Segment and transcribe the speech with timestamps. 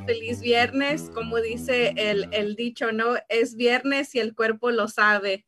[0.00, 1.10] Feliz viernes.
[1.14, 3.14] Como dice el, el dicho, ¿no?
[3.28, 5.46] Es viernes y el cuerpo lo sabe.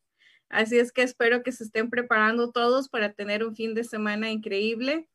[0.48, 4.30] Así es que espero que se estén preparando todos para tener un fin de semana
[4.30, 5.08] increíble.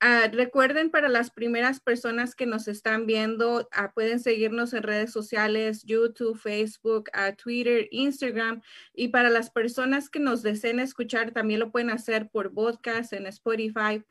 [0.00, 5.12] Uh, recuerden para las primeras personas que nos están viendo, uh, pueden seguirnos en redes
[5.12, 8.62] sociales, YouTube, Facebook, uh, Twitter, Instagram.
[8.94, 13.26] Y para las personas que nos deseen escuchar, también lo pueden hacer por podcast en
[13.26, 14.04] Spotify.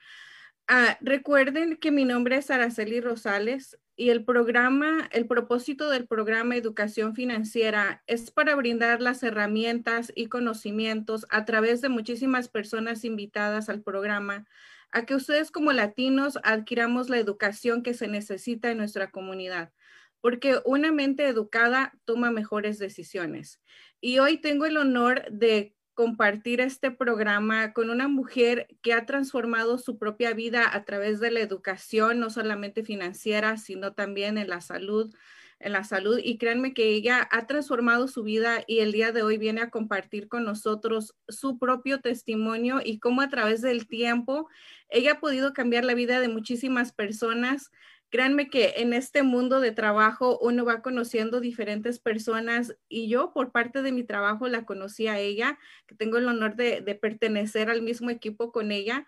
[0.99, 7.16] recuerden que mi nombre es Araceli Rosales y el programa, el propósito del programa Educación
[7.16, 13.81] Financiera es para brindar las herramientas y conocimientos a través de muchísimas personas invitadas al
[13.81, 14.46] programa
[14.91, 19.74] a que ustedes como latinos adquiramos la educación que se necesita en nuestra comunidad,
[20.22, 23.59] porque una mente educada toma mejores decisiones.
[24.00, 29.80] Y hoy tengo el honor de compartir este programa con una mujer que ha transformado
[29.80, 34.62] su propia vida a través de la educación, no solamente financiera, sino también en la
[34.62, 35.12] salud,
[35.59, 36.19] en la salud.
[36.24, 39.72] Y créanme que ella ha transformado su vida y el día de hoy viene a
[39.72, 44.47] compartir con nosotros su propio testimonio y cómo a través del tiempo
[44.90, 47.72] ella ha podido cambiar la vida de muchísimas personas
[48.09, 53.51] Créanme que en este mundo de trabajo uno va conociendo diferentes personas y yo por
[53.51, 57.81] parte de mi trabajo la conocí a ella, que tengo el honor de, pertenecer al
[57.81, 59.06] mismo equipo con ella.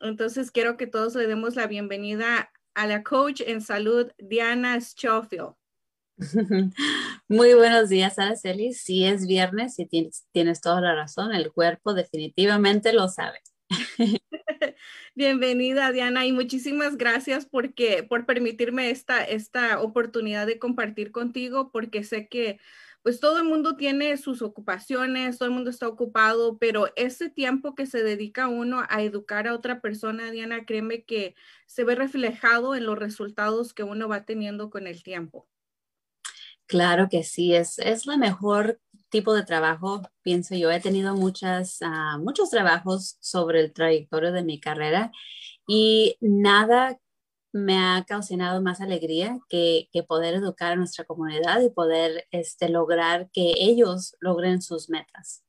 [0.00, 5.54] Entonces quiero que todos le demos la bienvenida a la coach en salud, Diana Schofield.
[7.28, 8.74] Muy buenos días, Araceli.
[8.74, 11.32] Sí es viernes y tienes, tienes toda la razón.
[11.32, 13.38] El cuerpo definitivamente lo sabe.
[15.14, 22.04] Bienvenida, Diana, y muchísimas gracias porque, por permitirme esta, esta oportunidad de compartir contigo, porque
[22.04, 22.58] sé que
[23.02, 27.74] pues todo el mundo tiene sus ocupaciones, todo el mundo está ocupado, pero ese tiempo
[27.74, 31.34] que se dedica uno a educar a otra persona, Diana, créeme que
[31.66, 35.48] se ve reflejado en los resultados que uno va teniendo con el tiempo.
[36.66, 38.78] Claro que sí, es, es la mejor
[39.10, 40.70] tipo de trabajo, pienso yo.
[40.70, 45.12] He tenido muchas, ah, muchos trabajos sobre el trayectorio de mi carrera
[45.66, 46.98] y nada
[47.52, 53.28] me ha causado más alegría que, poder educar a nuestra comunidad y poder este, lograr
[53.32, 55.44] que ellos logren sus metas.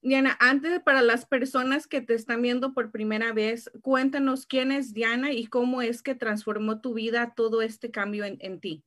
[0.00, 4.94] Diana, antes para las personas que te están viendo por primera vez, cuéntanos quién es
[4.94, 8.84] Diana y cómo es que transformó tu vida todo este cambio en ti.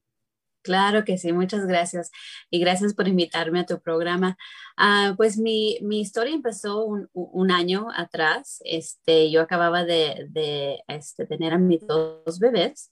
[0.61, 2.11] Claro que sí, muchas gracias
[2.49, 4.37] y gracias por invitarme a tu programa.
[4.77, 8.61] Ah, pues mi, historia empezó un, año atrás.
[8.65, 12.91] Este, yo acababa de, de este, tener a mis dos bebés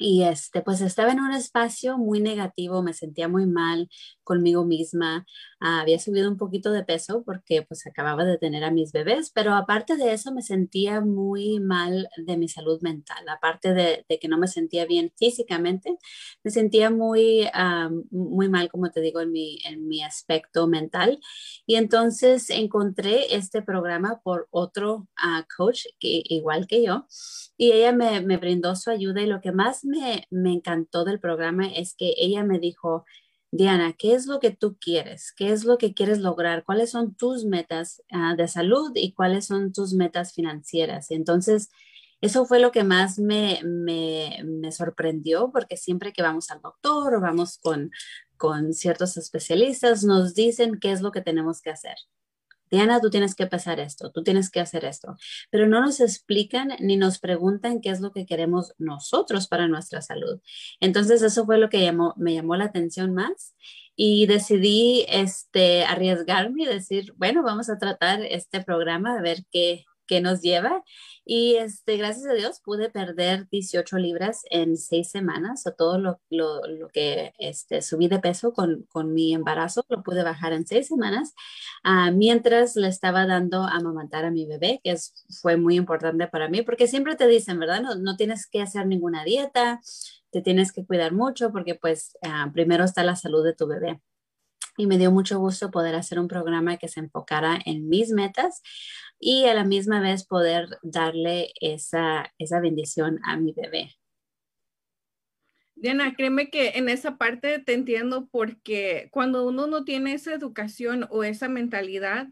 [0.00, 3.88] y este, pues estaba en un espacio muy negativo, me sentía muy mal
[4.24, 5.26] conmigo misma,
[5.60, 9.30] ah, había subido un poquito de peso porque pues acababa de tener a mis bebés,
[9.30, 14.28] pero aparte de eso me sentía muy mal de mi salud mental, aparte de, que
[14.28, 15.98] no me sentía bien físicamente,
[16.42, 21.20] me sentía muy, ah, muy mal, como te digo, en mi, en mi aspecto mental.
[21.66, 27.06] Y entonces encontré este programa por otro ah, coach que, igual que yo
[27.60, 31.66] y ella me, me, brindó su ayuda y lo que más me, encantó del programa
[31.66, 33.04] es que ella me dijo,
[33.50, 35.32] Diana, ¿qué es lo que tú quieres?
[35.36, 36.64] ¿Qué es lo que quieres lograr?
[36.64, 41.10] ¿Cuáles son tus metas ah, de salud y cuáles son tus metas financieras?
[41.10, 41.70] Entonces,
[42.20, 47.14] eso fue lo que más me, me, me, sorprendió porque siempre que vamos al doctor
[47.14, 47.90] o vamos con,
[48.36, 51.96] con ciertos especialistas, nos dicen qué es lo que tenemos que hacer.
[52.70, 55.16] Diana, tú tienes que pasar esto, tú tienes que hacer esto,
[55.50, 60.02] pero no nos explican ni nos preguntan qué es lo que queremos nosotros para nuestra
[60.02, 60.40] salud.
[60.80, 63.54] Entonces, eso fue lo que llamó, me llamó la atención más
[63.96, 69.84] y decidí este, arriesgarme y decir, bueno, vamos a tratar este programa, a ver qué,
[70.10, 70.82] qué nos lleva.
[71.24, 76.20] Y este, gracias a Dios pude perder 18 libras en seis semanas, o todo lo,
[76.30, 80.66] lo, lo que este, subí de peso con, con, mi embarazo, lo pude bajar en
[80.66, 81.32] seis semanas,
[81.84, 84.96] uh, mientras le estaba dando a amamantar a mi bebé, que
[85.40, 87.80] fue muy importante para mí, porque siempre te dicen, ¿verdad?
[87.82, 89.80] No, no tienes que hacer ninguna dieta,
[90.32, 94.00] te tienes que cuidar mucho porque pues ah, primero está la salud de tu bebé.
[94.80, 98.62] Y me dio mucho gusto poder hacer un programa que se enfocara en mis metas
[99.18, 103.94] y a la misma vez poder darle esa, esa bendición a mi bebé.
[105.74, 111.06] Diana, créeme que en esa parte te entiendo porque cuando uno no tiene esa educación
[111.10, 112.28] o esa mentalidad,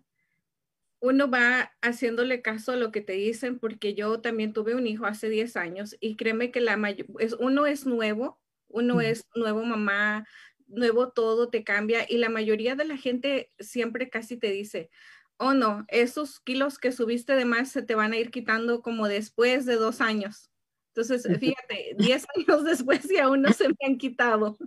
[1.01, 5.05] uno va haciéndole caso a lo que te dicen porque yo también tuve un hijo
[5.05, 6.79] hace 10 años y créeme que la
[7.19, 10.27] es, uno es nuevo, uno es nuevo mamá,
[10.69, 14.91] nuevo todo, te cambia y la mayoría de la gente siempre casi te dice,
[15.39, 19.09] oh no, esos kilos que subiste de más se te van a ir quitando como
[19.09, 20.51] después de dos años.
[20.95, 24.59] Entonces, fíjate, 10 años después y aún no se me han quitado.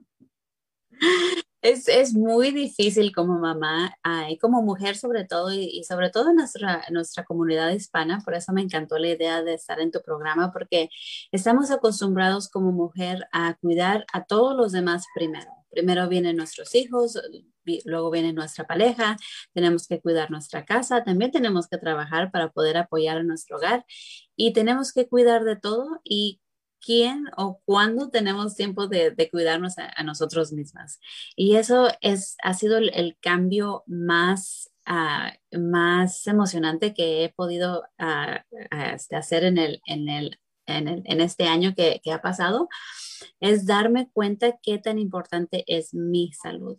[1.61, 3.95] Es, es, muy difícil como mamá
[4.29, 8.19] y como mujer sobre todo y, sobre todo en nuestra, nuestra comunidad hispana.
[8.25, 10.89] Por eso me encantó la idea de estar en tu programa porque
[11.31, 15.51] estamos acostumbrados como mujer a cuidar a todos los demás primero.
[15.69, 17.17] Primero vienen nuestros hijos,
[17.85, 19.17] luego viene nuestra pareja,
[19.53, 23.85] tenemos que cuidar nuestra casa, también tenemos que trabajar para poder apoyar a nuestro hogar
[24.35, 26.41] y tenemos que cuidar de todo y
[26.83, 30.99] quién o cuándo tenemos tiempo de, cuidarnos a, nosotros mismas.
[31.35, 38.43] Y eso es, ha sido el, cambio más, ah, más emocionante que he podido ah,
[38.71, 42.67] ah, este, hacer en, el, en, el, en, este año que, que ha pasado,
[43.39, 46.77] es darme cuenta qué tan importante es mi salud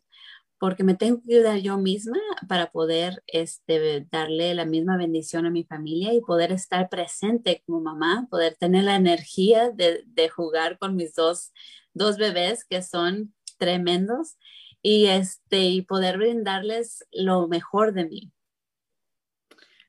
[0.63, 5.51] porque me tengo que ayudar yo misma para poder este, darle la misma bendición a
[5.51, 10.95] mi familia y poder estar presente como mamá, poder tener la energía de, jugar con
[10.95, 11.53] mis dos,
[11.95, 14.37] dos bebés que son tremendos
[14.83, 18.33] y, este, y poder brindarles lo mejor de mí.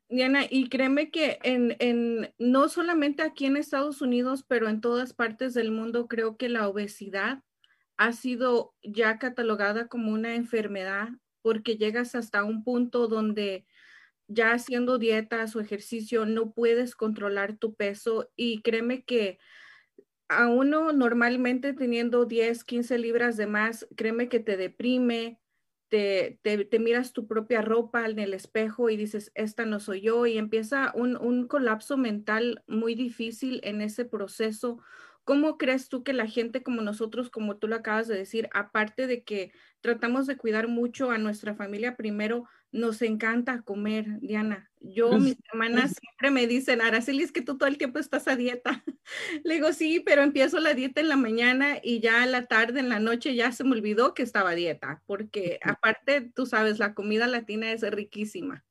[0.10, 5.14] Diana, y créeme que en, en, no solamente aquí en Estados Unidos, pero en todas
[5.14, 7.44] partes del mundo, creo que la obesidad
[7.98, 11.10] ha sido ya catalogada como una enfermedad
[11.42, 13.66] porque llegas hasta un punto donde
[14.28, 19.38] ya haciendo dietas o ejercicio no puedes controlar tu peso y créeme que
[20.30, 25.40] a uno normalmente teniendo 10, 15 libras de más, créeme que te deprime,
[25.90, 30.26] te, te, miras tu propia ropa en el espejo y dices, esta no soy yo
[30.26, 34.80] y empieza un, un colapso mental muy difícil en ese proceso
[35.24, 39.08] ¿Cómo crees tú que la gente como nosotros, como tú lo acabas de decir, aparte
[39.08, 44.70] de que tratamos de cuidar mucho a nuestra familia primero, nos encanta comer, Diana?
[44.82, 48.36] Yo, mis hermanas siempre me dicen, Araceli, es que tú todo el tiempo estás a
[48.36, 48.84] dieta.
[49.44, 52.82] Le digo, sí, pero empiezo la dieta en la mañana y ya a la tarde,
[52.82, 56.80] en la noche, ya se me olvidó que estaba a dieta, porque aparte, tú sabes,
[56.80, 58.66] la comida latina es riquísima.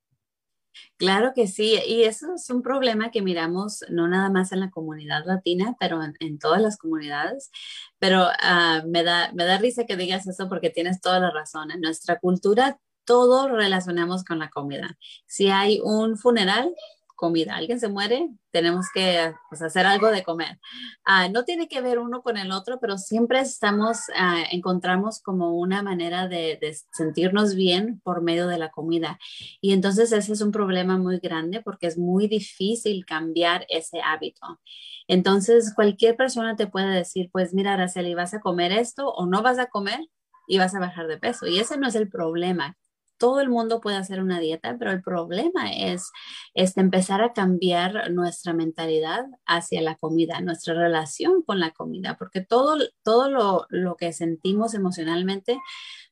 [0.96, 4.70] Claro que sí, y eso es un problema que miramos no nada más en la
[4.70, 7.50] comunidad latina, pero en, todas las comunidades.
[7.98, 11.70] Pero ah, me, da, me da risa que digas eso porque tienes toda la razón.
[11.70, 14.96] En nuestra cultura todo relacionamos con la comida.
[15.26, 16.74] Si hay un funeral,
[17.22, 17.54] comida.
[17.54, 20.58] Alguien se muere, tenemos que pues, hacer algo de comer.
[21.04, 25.56] Ah, no tiene que ver uno con el otro, pero siempre estamos, uh, encontramos como
[25.56, 29.20] una manera de, de, sentirnos bien por medio de la comida.
[29.60, 34.58] Y entonces ese es un problema muy grande porque es muy difícil cambiar ese hábito.
[35.06, 39.42] Entonces cualquier persona te puede decir, pues mira, Araceli, ¿vas a comer esto o no
[39.42, 40.00] vas a comer?
[40.48, 41.46] y vas a bajar de peso.
[41.46, 42.76] Y ese no es el problema
[43.22, 46.10] todo el mundo puede hacer una dieta, pero el problema es
[46.54, 52.40] este, empezar a cambiar nuestra mentalidad hacia la comida, nuestra relación con la comida, porque
[52.40, 55.60] todo, todo lo, lo que sentimos emocionalmente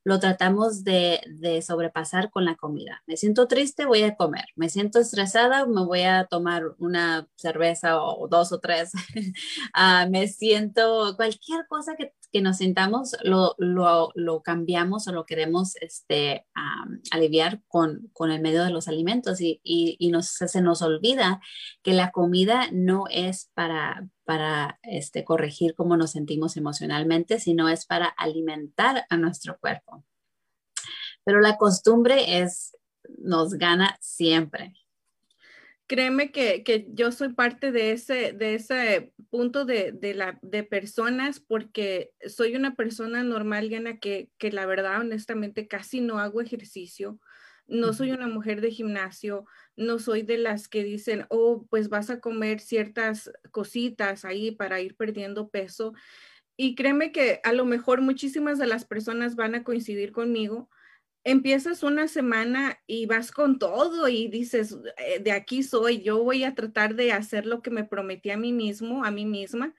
[0.05, 1.21] lo tratamos de,
[1.67, 3.03] sobrepasar con la comida.
[3.07, 4.45] Me siento triste, voy a comer.
[4.57, 8.93] Me siento estresada, me voy a tomar una cerveza o dos o tres.
[9.75, 16.47] Ah, me siento cualquier cosa que, nos sintamos, lo, cambiamos o lo queremos este,
[17.11, 21.41] aliviar con, el medio de los alimentos y, y, se nos olvida
[21.83, 27.85] que la comida no es para, para este, corregir cómo nos sentimos emocionalmente, sino es
[27.87, 30.05] para alimentar a nuestro cuerpo.
[31.25, 32.77] Pero la costumbre es,
[33.19, 34.75] nos gana siempre.
[35.91, 40.63] Créeme que, que yo soy parte de ese, de ese punto de, de, la, de
[40.63, 46.41] personas porque soy una persona normal, Diana, que, que la verdad, honestamente, casi no hago
[46.41, 47.19] ejercicio
[47.71, 52.11] no soy una mujer de gimnasio, no soy de las que dicen, oh, pues vas
[52.11, 55.95] a comer ciertas cositas ahí para ir perdiendo peso.
[56.57, 60.69] Y créeme que a lo mejor muchísimas de las personas van a coincidir conmigo.
[61.23, 66.45] Empiezas una semana y vas con todo y dices, eh, de aquí soy, yo voy
[66.45, 69.75] a tratar de hacer lo que me prometí a mí mismo, a mí misma,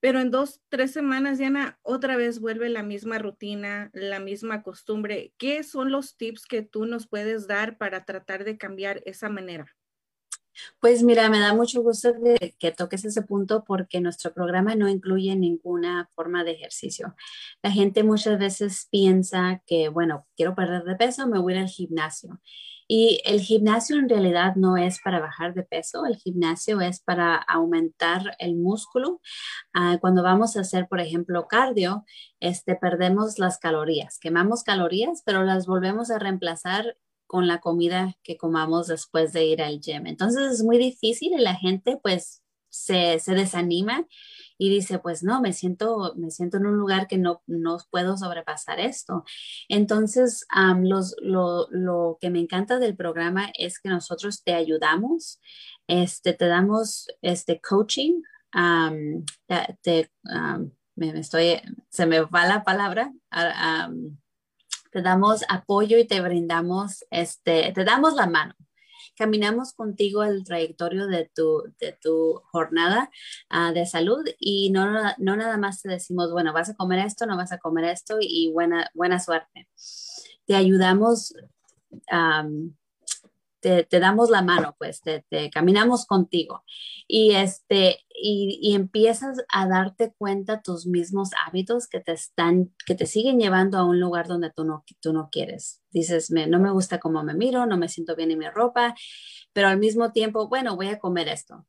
[0.00, 5.32] pero en dos, tres semanas, Diana, otra vez vuelve la misma rutina, la misma costumbre.
[5.38, 9.76] ¿Qué son los tips que tú nos puedes dar para tratar de cambiar esa manera?
[10.80, 12.12] Pues mira, me da mucho gusto
[12.58, 17.14] que toques ese punto porque nuestro programa no incluye ninguna forma de ejercicio.
[17.62, 22.40] La gente muchas veces piensa que, bueno, quiero perder de peso, me voy al gimnasio.
[22.92, 27.36] Y el gimnasio en realidad no es para bajar de peso, el gimnasio es para
[27.36, 29.20] aumentar el músculo.
[29.72, 32.04] Ah, cuando vamos a hacer, por ejemplo, cardio,
[32.40, 36.96] este, perdemos las calorías, quemamos calorías, pero las volvemos a reemplazar
[37.30, 40.08] con la comida que comamos después de ir al gym.
[40.08, 44.04] Entonces es muy difícil y la gente pues se, se desanima
[44.58, 48.16] y dice, pues no, me siento, me siento en un lugar que no, no puedo
[48.16, 49.22] sobrepasar esto.
[49.68, 50.44] Entonces,
[50.80, 55.40] los, lo, lo, que me encanta del programa es que nosotros te ayudamos,
[55.86, 58.22] este, te damos este coaching,
[59.82, 60.10] te,
[60.96, 61.60] me, estoy,
[61.90, 63.12] se me va la palabra,
[64.90, 68.54] te damos apoyo y te brindamos, este, te damos la mano.
[69.16, 73.10] Caminamos contigo el trayectorio de tu, de tu jornada
[73.50, 74.86] ah, de salud y no,
[75.18, 78.16] no nada más te decimos, bueno, vas a comer esto, no vas a comer esto
[78.20, 79.68] y buena, buena suerte.
[80.46, 81.34] Te ayudamos
[83.60, 86.64] te, damos la mano, pues te, caminamos contigo
[87.06, 93.06] y, este, y, empiezas a darte cuenta tus mismos hábitos que te están, que te
[93.06, 95.82] siguen llevando a un lugar donde tú no, tú no quieres.
[95.90, 98.94] Dices, me, no me gusta cómo me miro, no me siento bien en mi ropa,
[99.52, 101.66] pero al mismo tiempo, bueno, voy a comer esto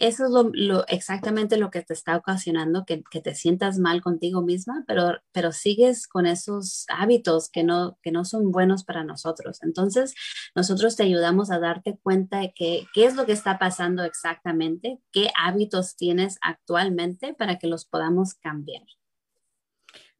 [0.00, 4.82] eso es lo, exactamente lo que te está ocasionando que, te sientas mal contigo misma,
[4.86, 9.62] pero, pero sigues con esos hábitos que no, que no son buenos para nosotros.
[9.62, 10.14] Entonces,
[10.54, 15.28] nosotros te ayudamos a darte cuenta de qué es lo que está pasando exactamente, qué
[15.38, 18.82] hábitos tienes actualmente para que los podamos cambiar.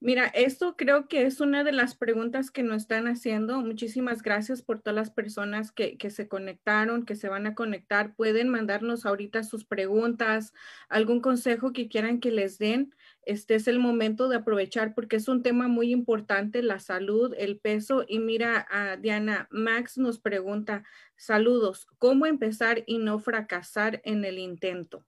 [0.03, 3.61] Mira, esto creo que es una de las preguntas que nos están haciendo.
[3.61, 8.15] Muchísimas gracias por todas las personas que, se conectaron, que se van a conectar.
[8.15, 10.55] Pueden mandarnos ahorita sus preguntas,
[10.89, 12.95] algún consejo que quieran que les den.
[13.27, 17.59] Este es el momento de aprovechar porque es un tema muy importante, la salud, el
[17.59, 18.07] peso.
[18.09, 20.83] Y mira, a Diana, Max nos pregunta,
[21.17, 25.05] saludos, ¿cómo empezar y no fracasar en el intento?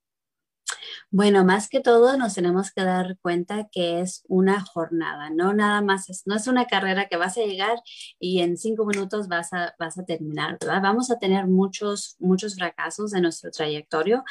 [1.10, 5.82] Bueno, más que todo nos tenemos que dar cuenta que es una jornada, no nada
[5.82, 7.78] más, es, no es una carrera que vas a llegar
[8.18, 10.58] y en cinco minutos vas a, vas a terminar.
[10.66, 14.24] Vamos a tener muchos, muchos fracasos en nuestro trayectorio,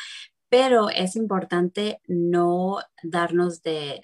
[0.51, 4.01] pero es importante no darnos de,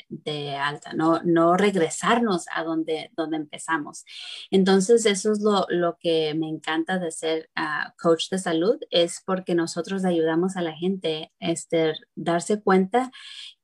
[0.58, 4.06] alta, no, no regresarnos a donde, donde empezamos.
[4.50, 9.56] Entonces, eso es lo, que me encanta de ser ah, coach de salud, es porque
[9.56, 13.12] nosotros ayudamos a la gente este, darse cuenta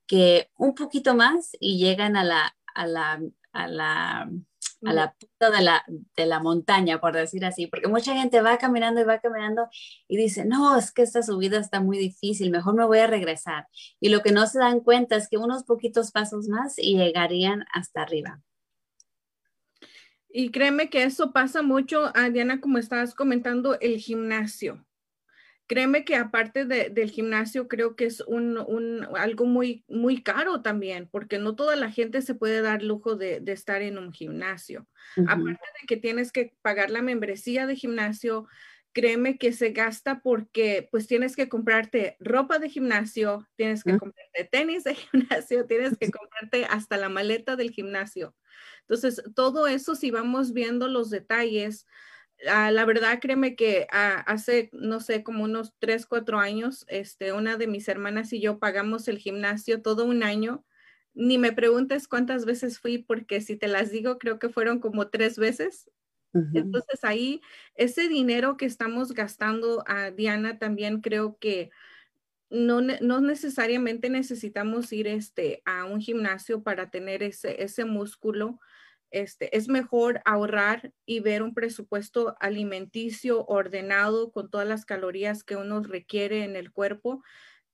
[0.06, 3.22] que un poquito más y llegan a la, a la,
[3.54, 4.30] a la
[4.86, 8.58] a la punta de la, de la montaña, por decir así, porque mucha gente va
[8.58, 9.68] caminando y va caminando
[10.08, 13.68] y dice, no, es que esta subida está muy difícil, mejor me voy a regresar.
[14.00, 17.66] Y lo que no se dan cuenta es que unos poquitos pasos más y llegarían
[17.74, 18.42] hasta arriba.
[20.30, 24.84] Y créeme que eso pasa mucho, Diana, como estabas comentando, el gimnasio.
[25.67, 31.39] Créeme que aparte del gimnasio, creo que es un, algo muy, muy caro también, porque
[31.39, 34.88] no toda la gente se puede dar lujo de, estar en un gimnasio.
[35.27, 38.48] Aparte de que tienes que pagar la membresía de gimnasio,
[38.93, 44.48] créeme que se gasta porque pues tienes que comprarte ropa de gimnasio, tienes que comprarte
[44.51, 48.36] tenis de gimnasio, tienes que comprarte hasta la maleta del gimnasio.
[48.82, 51.88] Entonces, todo eso, si vamos viendo los detalles,
[52.50, 57.34] Ah, la verdad, créeme que ah, hace, no sé, como unos tres, cuatro años, este,
[57.34, 60.66] una de mis hermanas y yo pagamos el gimnasio todo un año.
[61.14, 65.10] Ni me preguntes cuántas veces fui, porque si te las digo, creo que fueron como
[65.10, 65.90] tres veces.
[66.56, 67.42] Entonces ahí,
[67.76, 71.70] ese dinero que estamos gastando a Diana también creo que
[72.50, 78.60] no, no, necesariamente necesitamos ir este, a un gimnasio para tener ese, ese músculo
[79.13, 85.55] este, es mejor ahorrar y ver un presupuesto alimenticio ordenado con todas las calorías que
[85.55, 87.24] uno requiere en el cuerpo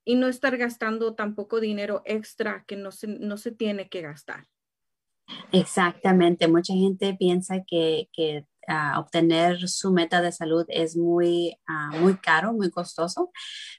[0.04, 4.48] y no estar gastando tampoco dinero extra que no se, no se tiene que gastar.
[5.52, 8.46] Exactamente, mucha gente piensa que, que
[8.98, 13.32] obtener su meta de salud es muy, ah, muy caro, muy costoso,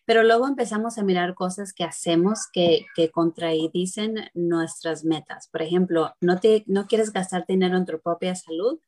[0.04, 5.48] pero luego empezamos a mirar cosas que hacemos que, que contradicen nuestras metas.
[5.48, 8.80] Por ejemplo, no, te, no quieres gastar dinero en tu propia salud,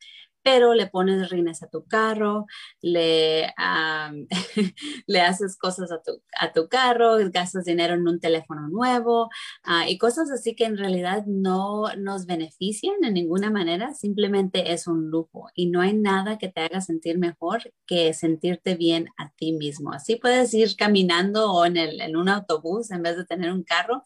[0.43, 2.47] pero le pones rines a tu carro,
[2.81, 3.53] le,
[5.07, 9.31] le haces cosas a tu, a tu carro, gastas dinero en un teléfono nuevo
[9.65, 14.87] ah, y cosas así que en realidad no nos benefician en ninguna manera, simplemente es
[14.87, 19.31] un lujo y no hay nada que te haga sentir mejor que sentirte bien a
[19.33, 19.93] ti mismo.
[19.93, 23.65] Así puedes ir caminando o en, el, en un autobús en vez de tener un
[23.65, 24.03] carro,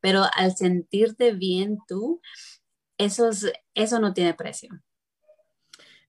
[0.00, 2.20] pero al sentirte bien tú,
[2.98, 3.30] eso,
[3.74, 4.70] eso no tiene precio.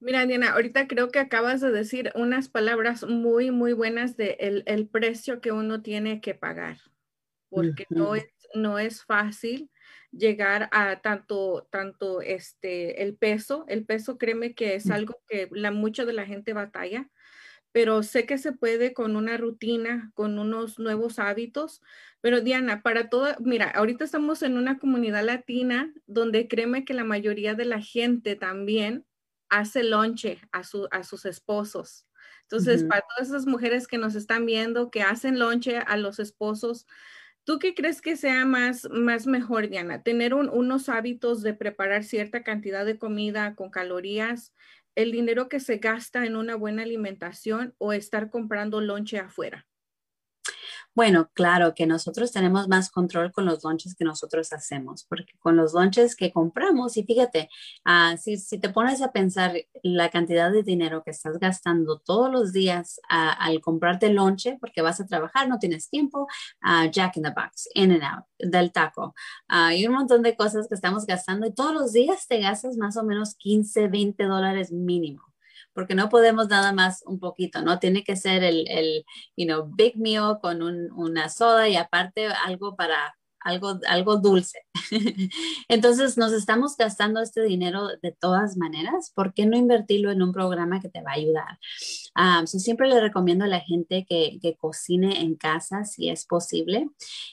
[0.02, 4.36] Mira, Diana, ahorita creo que acabas de decir unas palabras muy, muy buenas de
[4.66, 6.80] el, precio que uno tiene que pagar,
[7.50, 9.70] porque no, es, no es fácil
[10.12, 13.64] llegar a tanto, tanto este, el peso.
[13.68, 14.92] El peso, créeme que es mm.
[14.92, 17.08] algo que la, mucha de la gente batalla,
[17.72, 21.80] pero sé que se puede con una rutina, con unos nuevos hábitos.
[22.22, 27.04] Pero Diana, para toda, mira, ahorita estamos en una comunidad latina donde créeme que la
[27.04, 29.06] mayoría de la gente también
[29.52, 32.08] hace lonche a, su, a sus esposos.
[32.44, 36.88] Entonces, para todas esas mujeres que nos están viendo, que hacen lonche a los esposos,
[37.44, 40.04] ¿tú qué crees que sea más, más mejor, Diana?
[40.04, 44.54] ¿Tener unos hábitos de preparar cierta cantidad de comida con calorías,
[44.96, 49.68] el dinero que se gasta en una buena alimentación o estar comprando lonche afuera?
[50.94, 55.56] Bueno, claro que nosotros tenemos más control con los lunches que nosotros hacemos, porque con
[55.56, 57.50] los lunches que compramos, y fíjate,
[57.86, 62.30] uh, si, si, te pones a pensar la cantidad de dinero que estás gastando todos
[62.30, 66.28] los días uh, al comprarte lonche, porque vas a trabajar, no tienes tiempo,
[66.66, 69.16] uh, Jack in the Box, In and Out, del taco,
[69.74, 72.98] y un montón de cosas que estamos gastando y todos los días te gastas más
[72.98, 75.31] o menos 15, 20 dólares mínimo
[75.74, 77.80] porque no podemos nada más un poquito, ¿no?
[77.80, 79.06] Tiene que ser el, el
[79.36, 84.60] you know, big meal con un, una soda y aparte algo para algo, algo dulce.
[85.68, 89.12] Entonces nos estamos gastando este dinero de todas maneras.
[89.16, 91.60] ¿Por qué no invertirlo en un programa que te va a ayudar?
[92.16, 96.90] Um, siempre le recomiendo a la gente que, que, cocine en casa si es posible.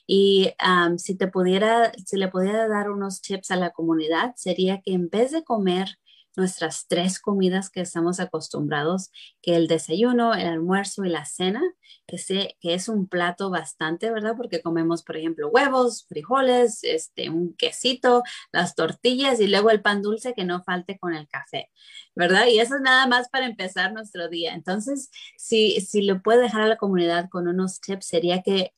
[0.06, 0.52] Y
[0.96, 5.08] si te pudiera, si le pudiera dar unos tips a la comunidad, sería que en
[5.10, 5.98] vez de comer
[6.38, 9.10] nuestras tres comidas que estamos acostumbrados,
[9.42, 11.62] que el desayuno, el almuerzo y la cena,
[12.06, 14.34] que, sé, que es un plato bastante, ¿verdad?
[14.36, 18.22] Porque comemos, por ejemplo, huevos, frijoles, este, un quesito,
[18.52, 21.70] las tortillas y luego el pan dulce que no falte con el café,
[22.14, 22.46] ¿verdad?
[22.46, 24.54] Y eso es nada más para empezar nuestro día.
[24.54, 28.72] Entonces, si, si lo puede dejar a la comunidad con unos tips, sería que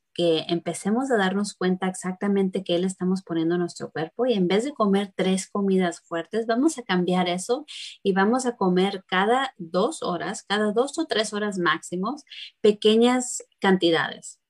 [0.48, 4.64] empecemos a darnos cuenta exactamente qué le estamos poniendo a nuestro cuerpo y en vez
[4.64, 7.64] de comer tres comidas fuertes, vamos a cambiar eso
[8.02, 12.24] y vamos a comer cada dos horas, cada dos o tres horas máximos,
[12.60, 14.40] pequeñas cantidades.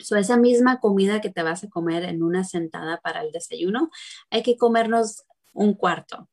[0.00, 3.90] So, esa misma comida que te vas a comer en una sentada para el desayuno,
[4.30, 6.28] hay que comernos un cuarto,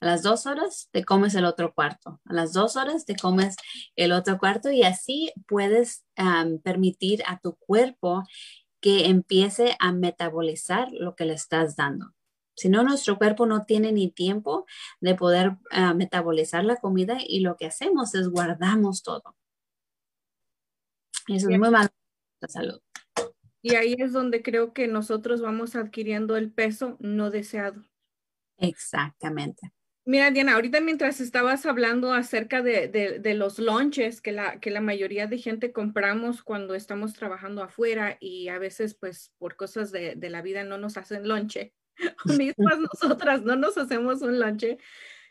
[0.00, 2.20] a las dos horas te comes el otro cuarto.
[2.24, 3.56] A las dos horas te comes
[3.96, 6.04] el otro cuarto y así puedes
[6.62, 8.24] permitir a tu cuerpo
[8.80, 12.12] que empiece a metabolizar lo que le estás dando.
[12.54, 14.64] Si no, nuestro cuerpo no tiene ni tiempo
[15.00, 19.36] de poder ah, metabolizar la comida y lo que hacemos es guardamos todo.
[21.28, 21.90] Eso es muy malo para
[22.40, 22.80] la salud.
[23.60, 27.82] Y ahí es donde creo que nosotros vamos adquiriendo el peso no deseado.
[28.58, 29.72] Exactamente.
[30.08, 35.26] Mira, Diana, ahorita mientras estabas hablando acerca de, los lunches que la, que la mayoría
[35.26, 40.42] de gente compramos cuando estamos trabajando afuera y a veces pues por cosas de, la
[40.42, 41.74] vida no nos hacen lonche,
[42.24, 44.78] mismas nosotras no nos hacemos un lonche.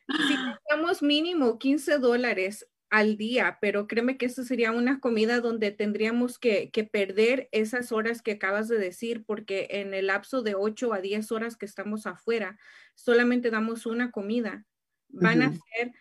[0.07, 5.71] Si gastamos mínimo 15 dólares al día, pero créeme que eso sería una comida donde
[5.71, 10.55] tendríamos que, que, perder esas horas que acabas de decir, porque en el lapso de
[10.55, 12.57] 8 a 10 horas que estamos afuera,
[12.93, 14.65] solamente damos una comida.
[15.09, 15.91] Van a hacer,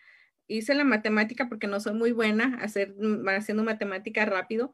[0.47, 4.73] hice la matemática porque no soy muy buena hacer, mm, haciendo matemática rápido,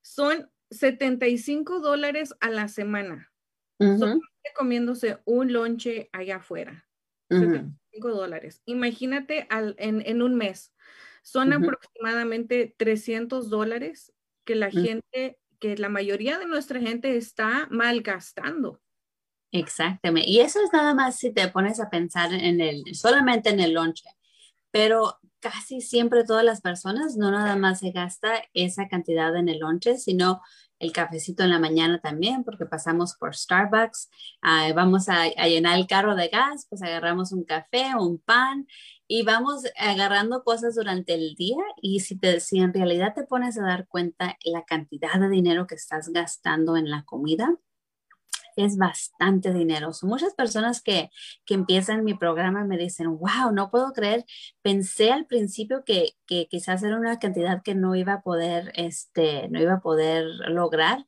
[0.00, 3.30] son 75 dólares a la semana.
[4.56, 6.88] comiéndose un lonche allá afuera.
[7.28, 8.62] 75 dólares.
[8.64, 10.72] Imagínate al, en, en un mes
[11.28, 14.14] son aproximadamente 300 dólares
[14.46, 14.72] que la mm.
[14.72, 18.80] gente, que la mayoría de nuestra gente está malgastando.
[19.52, 20.30] Exactamente.
[20.30, 23.74] Y eso es nada más si te pones a pensar en el, solamente en el
[23.74, 24.08] lonche.
[24.70, 29.58] Pero casi siempre todas las personas no nada más se gasta esa cantidad en el
[29.58, 30.40] lonche, sino
[30.78, 34.08] el cafecito en la mañana también, porque pasamos por Starbucks,
[34.42, 38.66] ah, vamos a, a, llenar el carro de gas, pues agarramos un café, un pan
[39.08, 43.58] y vamos agarrando cosas durante el día y si, te, si en realidad te pones
[43.58, 47.56] a dar cuenta la cantidad de dinero que estás gastando en la comida,
[48.56, 49.92] es bastante dinero.
[49.92, 51.10] Son muchas personas que,
[51.46, 54.24] que empiezan mi programa me dicen, wow, no puedo creer,
[54.62, 59.48] pensé al principio que, que quizás era una cantidad que no iba a poder, este,
[59.48, 61.06] no iba a poder lograr,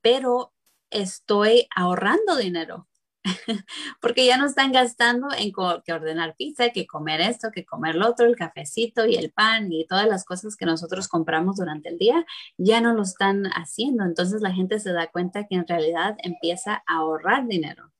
[0.00, 0.54] pero
[0.90, 2.88] estoy ahorrando dinero
[4.00, 5.52] porque ya no están gastando en
[5.84, 9.72] que ordenar pizza, que comer esto, que comer lo otro, el cafecito y el pan
[9.72, 12.24] y todas las cosas que nosotros compramos durante el día,
[12.58, 14.04] ya no lo están haciendo.
[14.04, 17.92] Entonces la gente se da cuenta que en realidad empieza a ahorrar dinero.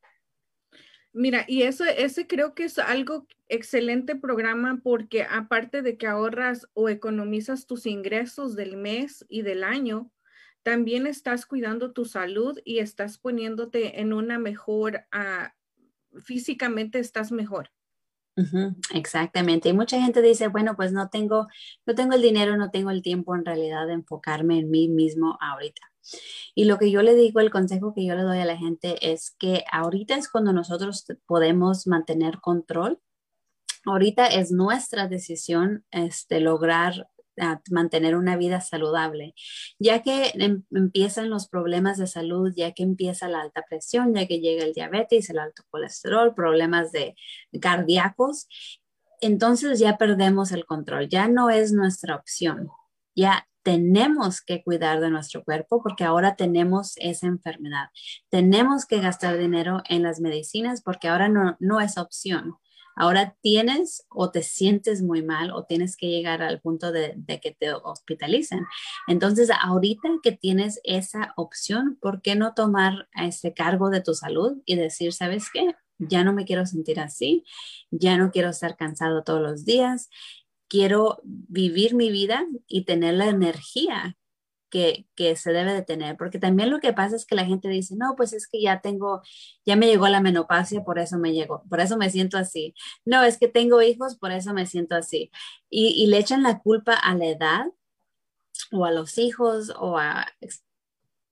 [1.14, 6.68] Mira, y eso, ese creo que es algo excelente programa porque aparte de que ahorras
[6.72, 10.11] o economizas tus ingresos del mes y del año,
[10.62, 15.55] también estás cuidando tu salud y estás poniéndote en una mejor, ah,
[16.20, 17.70] físicamente estás mejor.
[18.94, 19.68] exactamente.
[19.68, 21.48] Y mucha gente dice, bueno, pues no tengo,
[21.85, 25.37] no tengo el dinero, no tengo el tiempo en realidad de enfocarme en mí mismo
[25.40, 25.83] ahorita.
[26.55, 29.12] Y lo que yo le digo, el consejo que yo le doy a la gente
[29.12, 33.01] es que ahorita es cuando nosotros podemos mantener control.
[33.85, 37.09] Ahorita es nuestra decisión este, lograr
[37.70, 39.34] mantener una vida saludable,
[39.78, 44.26] ya que em, empiezan los problemas de salud, ya que empieza la alta presión, ya
[44.26, 47.14] que llega el diabetes, el alto colesterol, problemas de
[47.60, 48.48] cardíacos,
[49.20, 52.68] entonces ya perdemos el control, ya no es nuestra opción,
[53.14, 57.88] ya tenemos que cuidar de nuestro cuerpo porque ahora tenemos esa enfermedad.
[58.28, 62.56] Tenemos que gastar dinero en las medicinas porque ahora no, no es opción.
[62.96, 67.57] Ahora tienes o te sientes muy mal o tienes que llegar al punto de, que
[67.59, 68.66] te hospitalicen.
[69.09, 74.59] Entonces, ahorita que tienes esa opción, ¿por qué no tomar ese cargo de tu salud
[74.64, 75.74] y decir, ¿sabes qué?
[75.98, 77.44] Ya no me quiero sentir así,
[77.90, 80.09] ya no quiero estar cansado todos los días,
[80.68, 84.16] quiero vivir mi vida y tener la energía
[84.72, 87.94] que, se debe de tener, porque también lo que pasa es que la gente dice,
[87.94, 89.22] no, pues es que ya tengo,
[89.66, 92.74] ya me llegó la menopausia, por eso me llegó, por eso me siento así.
[93.04, 95.30] No, es que tengo hijos, por eso me siento así.
[95.70, 97.66] Y, y le echan la culpa a la edad
[98.72, 100.26] o a los hijos o a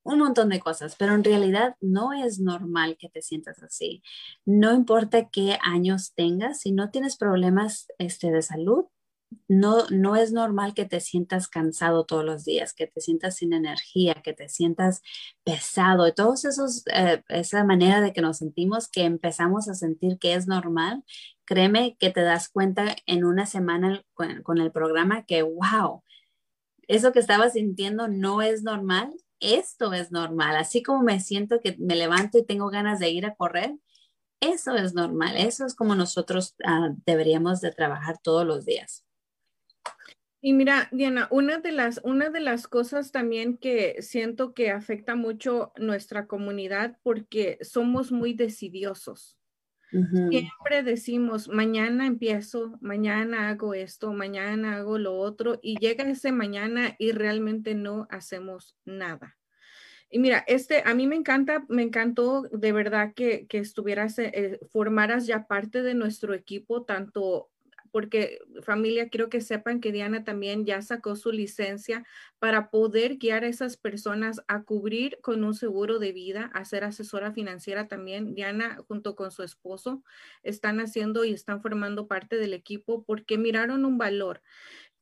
[0.03, 4.03] un montón de cosas, pero en realidad no es normal que te sientas así.
[4.45, 8.87] No importa qué años tengas, si no tienes problemas este, de salud,
[9.49, 13.53] no, no es normal que te sientas cansado todos los días, que te sientas sin
[13.53, 15.03] energía, que te sientas
[15.45, 20.19] pesado y todos esos, eh, esa manera de que nos sentimos, que empezamos a sentir
[20.19, 21.05] que es normal,
[21.45, 26.03] créeme que te das cuenta en una semana con, el programa que, wow,
[26.89, 31.77] eso que estaba sintiendo no es normal, esto es normal, así como me siento que
[31.79, 33.75] me levanto y tengo ganas de ir a correr,
[34.41, 39.05] eso es normal, eso es como nosotros ah, deberíamos de trabajar todos los días.
[40.43, 45.15] Y mira, Diana, una de las, una de las cosas también que siento que afecta
[45.15, 49.37] mucho nuestra comunidad porque somos muy decidiosos.
[49.91, 56.95] Siempre decimos, mañana empiezo, mañana hago esto, mañana hago lo otro, y llega ese mañana
[56.97, 59.37] y realmente no hacemos nada.
[60.09, 64.61] Y mira, este, a mí me encanta, me encantó de verdad que, que estuvieras, eh,
[64.73, 67.50] formaras ya parte de nuestro equipo, tanto
[67.91, 72.05] porque familia, quiero que sepan que Diana también ya sacó su licencia
[72.39, 76.85] para poder guiar a esas personas a cubrir con un seguro de vida, a ser
[76.85, 78.35] asesora financiera también.
[78.35, 80.03] Diana junto con su esposo
[80.43, 84.43] están haciendo y están formando parte del equipo porque miraron un valor.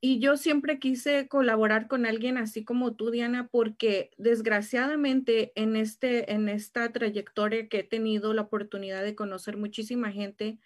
[0.00, 6.32] Y yo siempre quise colaborar con alguien así como tú, Diana, porque desgraciadamente en, este,
[6.32, 10.60] en esta trayectoria que he tenido la oportunidad de conocer muchísima gente,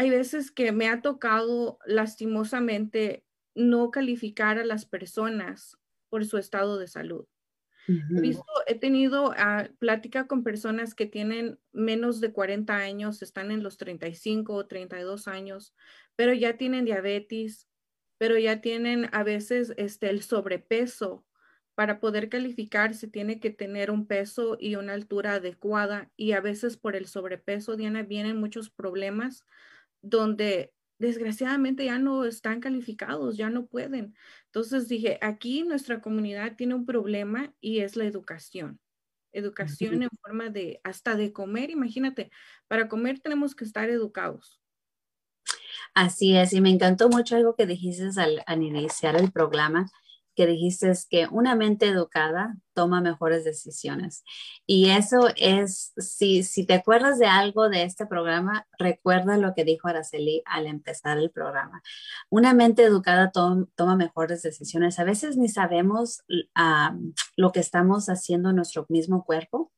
[0.00, 3.22] hay veces que me ha tocado lastimosamente
[3.54, 5.76] no calificar a las personas
[6.08, 7.26] por su estado de salud.
[8.66, 13.76] He, tenido ah, plática con personas que tienen menos de 40 años, están en los
[13.76, 15.74] 35 o 32 años,
[16.16, 17.68] pero ya tienen diabetes,
[18.16, 21.26] pero ya tienen a veces este, el sobrepeso.
[21.74, 26.40] Para poder calificar se tiene que tener un peso y una altura adecuada y a
[26.40, 29.44] veces por el sobrepeso, Diana, vienen muchos problemas
[30.02, 34.14] donde desgraciadamente ya no están calificados, ya no pueden.
[34.46, 38.78] Entonces dije, aquí nuestra comunidad tiene un problema y es la educación.
[39.32, 42.30] Educación en forma de, hasta de comer, imagínate,
[42.68, 44.60] para comer tenemos que estar educados.
[45.94, 49.86] Así es, y me encantó mucho algo que dijiste al, al iniciar el programa,
[50.34, 54.24] que dijiste es que una mente educada toma mejores decisiones.
[54.66, 59.64] Y eso es, si, si te acuerdas de algo de este programa, recuerda lo que
[59.64, 61.82] dijo Araceli al empezar el programa.
[62.30, 64.98] Una mente educada toma mejores decisiones.
[64.98, 66.22] A veces ni sabemos
[67.36, 69.72] lo que estamos haciendo en nuestro mismo cuerpo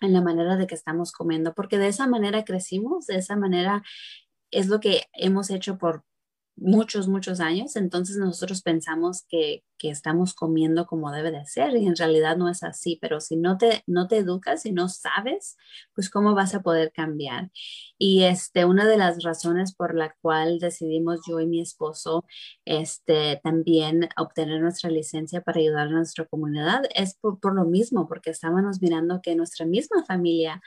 [0.00, 3.82] en la manera de que estamos comiendo, porque de esa manera crecimos, de esa manera
[4.50, 6.04] es lo que hemos hecho por
[6.56, 11.86] muchos, muchos años, entonces nosotros pensamos que, que, estamos comiendo como debe de ser y
[11.86, 15.56] en realidad no es así, pero si no te, no te educas y no sabes,
[15.94, 17.50] pues cómo vas a poder cambiar.
[17.98, 22.24] Y este, una de las razones por la cual decidimos yo y mi esposo
[22.64, 28.08] este, también obtener nuestra licencia para ayudar a nuestra comunidad es por, por lo mismo,
[28.08, 30.60] porque estábamos mirando que nuestra misma familia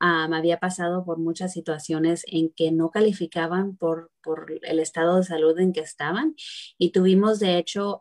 [0.00, 5.24] me había pasado por muchas situaciones en que no calificaban por, por, el estado de
[5.24, 6.34] salud en que estaban
[6.78, 8.00] y tuvimos de hecho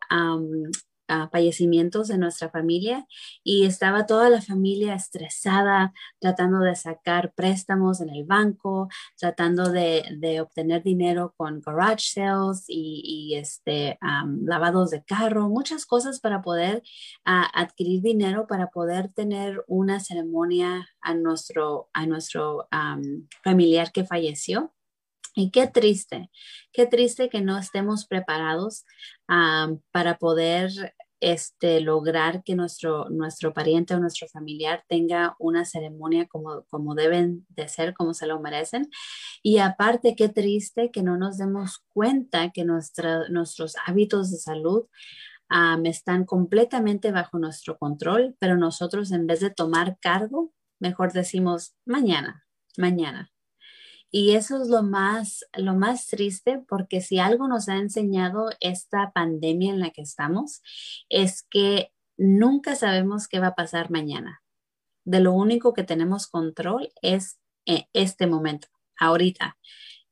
[1.31, 3.05] fallecimientos de nuestra familia
[3.43, 10.03] y estaba toda la familia estresada tratando de sacar préstamos en el banco, tratando de,
[10.17, 13.97] de obtener dinero con garage sales y, este,
[14.43, 16.83] lavados de carro, muchas cosas para poder
[17.23, 22.67] adquirir dinero, para poder tener una ceremonia a nuestro, a nuestro
[23.43, 24.73] familiar que falleció.
[25.35, 26.29] Y qué triste,
[26.73, 28.85] qué triste que no estemos preparados
[29.91, 36.63] para poder este, lograr que nuestro, nuestro pariente o nuestro familiar tenga una ceremonia como,
[36.69, 38.89] como deben de ser, como se lo merecen.
[39.43, 44.85] Y aparte, qué triste que no nos demos cuenta que nuestros hábitos de salud
[45.83, 52.45] están completamente bajo nuestro control, pero nosotros en vez de tomar cargo, mejor decimos mañana,
[52.77, 53.31] mañana.
[54.11, 59.11] Y eso es lo más, lo más triste porque si algo nos ha enseñado esta
[59.11, 60.61] pandemia en la que estamos,
[61.09, 64.41] es que nunca sabemos qué va a pasar mañana.
[65.05, 68.67] De lo único que tenemos control es eh, este momento,
[68.97, 69.57] ahorita.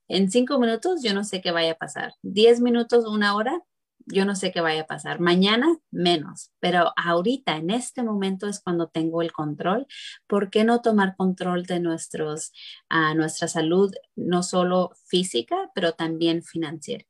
[0.08, 2.14] En cinco minutos yo no sé qué vaya a pasar.
[2.22, 3.62] Diez minutos, una hora,
[4.08, 5.20] yo no sé qué vaya a pasar.
[5.20, 6.52] Mañana, menos.
[6.60, 9.86] Pero ahorita, en este momento, es cuando tengo el control.
[10.28, 12.54] ¿Por qué no tomar control de nuestros,
[12.90, 17.06] a nuestra salud, no solo física, pero también financiera?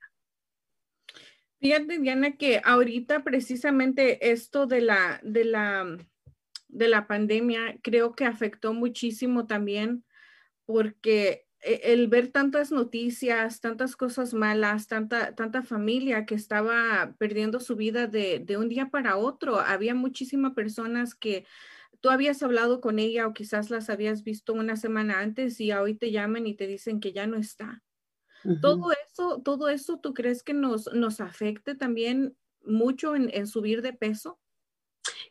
[1.60, 5.98] Fíjate, Diana, que ahorita precisamente esto de la, de la,
[6.68, 10.04] de la pandemia creo que afectó muchísimo también
[10.66, 11.47] porque
[11.84, 18.08] el ver tantas noticias, tantas cosas malas, tanta, tanta familia que estaba perdiendo su vida
[18.08, 19.60] de, de un día para otro.
[19.60, 21.46] Había muchísimas personas que
[22.02, 25.96] tú habías hablado con ella o quizás las habías visto una semana antes y hoy
[25.96, 27.84] te llaman y te dicen que ya no está.
[28.62, 33.82] Todo eso, todo eso, ¿tú crees que nos, nos afecte también mucho en, en subir
[33.82, 34.40] de peso?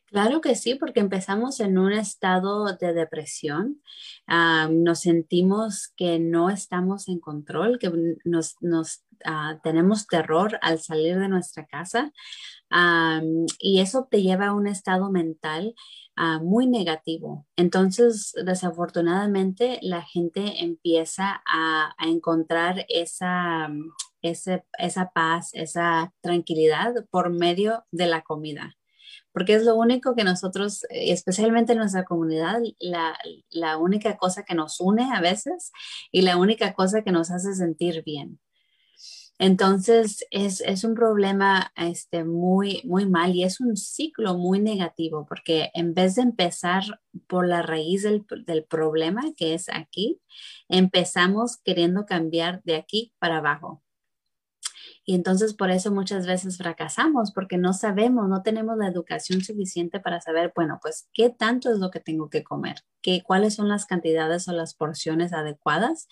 [0.06, 3.82] Claro que sí, porque empezamos en un estado de depresión,
[4.26, 7.92] nos sentimos que no estamos en control, que
[8.24, 8.56] nos,
[9.24, 12.12] ah, tenemos terror al salir de nuestra casa
[13.58, 15.74] y eso te lleva a un estado mental
[16.14, 17.44] ah, muy negativo.
[17.56, 23.68] Entonces, desafortunadamente, la gente empieza a, encontrar esa,
[24.22, 28.76] esa paz, esa tranquilidad por medio de la comida
[29.36, 34.54] porque es lo único que nosotros, eh, especialmente en nuestra comunidad, la, única cosa que
[34.54, 35.72] nos une a veces
[36.10, 38.40] y la única cosa que nos hace sentir bien.
[39.38, 45.70] Entonces es, un problema este, muy, muy mal y es un ciclo muy negativo porque
[45.74, 46.84] en vez de empezar
[47.26, 50.18] por la raíz del problema que es aquí,
[50.70, 53.82] empezamos queriendo cambiar de aquí para abajo.
[55.08, 60.00] Y entonces por eso muchas veces fracasamos, porque no sabemos, no tenemos la educación suficiente
[60.00, 63.68] para saber, bueno, pues qué tanto es lo que tengo que comer, ¿Qué, cuáles son
[63.68, 66.08] las cantidades o las porciones adecuadas.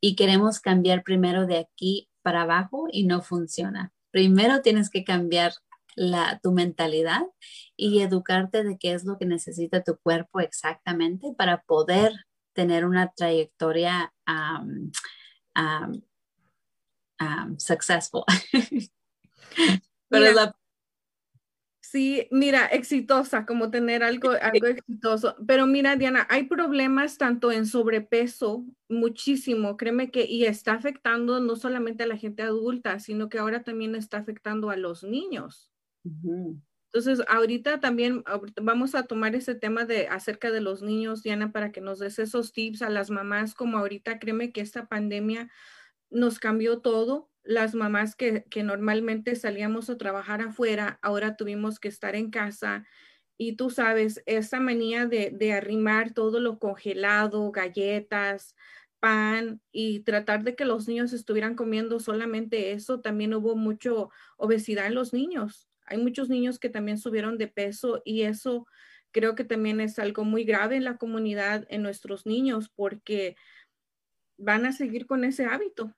[0.00, 3.92] Y queremos cambiar primero de aquí para abajo y no funciona.
[4.12, 5.52] Primero tienes que cambiar
[5.96, 7.22] la, tu mentalidad
[7.76, 12.12] y educarte de qué es lo que necesita tu cuerpo exactamente para poder
[12.52, 14.12] tener una trayectoria
[17.58, 18.24] successful.
[20.08, 20.52] Pero
[21.90, 25.34] Sí, mira, exitosa, como tener algo, algo exitoso.
[25.46, 31.56] Pero mira, Diana, hay problemas tanto en sobrepeso, muchísimo, créeme que, y está afectando no
[31.56, 35.72] solamente a la gente adulta, sino que ahora también está afectando a los niños.
[36.04, 38.22] Entonces, ahorita también
[38.60, 42.18] vamos a tomar ese tema de acerca de los niños, Diana, para que nos des
[42.18, 45.50] esos tips a las mamás, como ahorita, créeme que esta pandemia
[46.10, 47.30] nos cambió todo.
[47.42, 52.84] Las mamás que, normalmente salíamos a trabajar afuera, ahora tuvimos que estar en casa.
[53.36, 58.54] Y tú sabes, esa manía de, de arrimar todo lo congelado, galletas,
[59.00, 64.86] pan y tratar de que los niños estuvieran comiendo solamente eso, también hubo mucho obesidad
[64.86, 65.68] en los niños.
[65.86, 68.66] Hay muchos niños que también subieron de peso y eso
[69.10, 73.36] creo que también es algo muy grave en la comunidad, en nuestros niños, porque
[74.38, 75.94] van a seguir con ese hábito.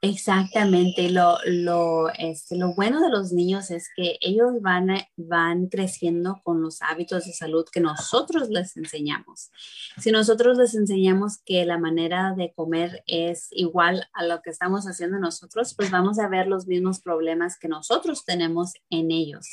[0.00, 1.10] Exactamente.
[1.10, 6.60] Lo, lo, este, lo bueno de los niños es que ellos van, van creciendo con
[6.60, 9.50] los hábitos de salud que nosotros les enseñamos.
[9.98, 14.86] Si nosotros les enseñamos que la manera de comer es igual a lo que estamos
[14.86, 19.46] haciendo nosotros, pues vamos a ver los mismos problemas que nosotros tenemos en ellos.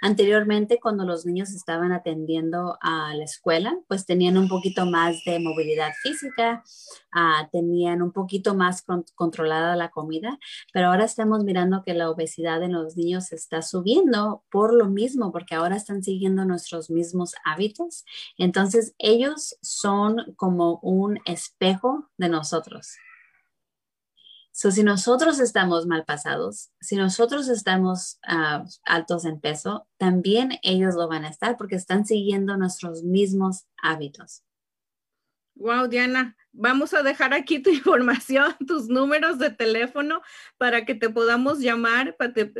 [0.00, 5.38] Anteriormente, cuando los niños estaban atendiendo a la escuela, pues tenían un poquito más de
[5.38, 6.62] movilidad física,
[7.14, 10.38] uh, tenían un poquito más con, controlada la comida,
[10.72, 15.32] pero ahora estamos mirando que la obesidad en los niños está subiendo por lo mismo,
[15.32, 18.04] porque ahora están siguiendo nuestros mismos hábitos.
[18.38, 22.96] Entonces, ellos son como un espejo de nosotros.
[24.56, 30.94] So, si nosotros estamos mal pasados, si nosotros estamos uh, altos en peso, también ellos
[30.94, 34.44] lo van a estar porque están siguiendo nuestros mismos hábitos.
[35.56, 40.20] Wow, Diana, vamos a dejar aquí tu información, tus números de teléfono
[40.58, 42.16] para que te podamos llamar,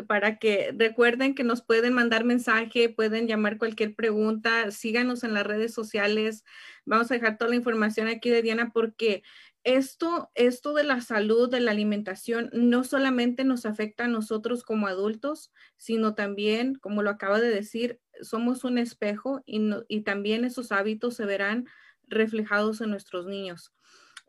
[0.07, 5.45] para, que recuerden que nos pueden mandar mensaje, pueden llamar cualquier pregunta, síganos en las
[5.45, 6.45] redes sociales.
[6.85, 9.25] Vamos a dejar toda la información aquí de Diana porque
[9.65, 14.87] esto, esto de la salud, de la alimentación, no solamente nos afecta a nosotros como
[14.87, 20.71] adultos, sino también, como lo acaba de decir, somos un espejo y, y también esos
[20.71, 21.67] hábitos se verán
[22.09, 23.73] reflejados en nuestros niños.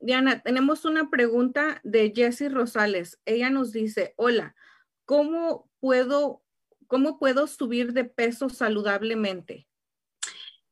[0.01, 3.19] Diana, tenemos una pregunta de Jessie Rosales.
[3.25, 4.55] Ella nos dice, hola,
[5.05, 6.43] ¿cómo puedo,
[6.87, 9.67] cómo puedo subir de peso saludablemente?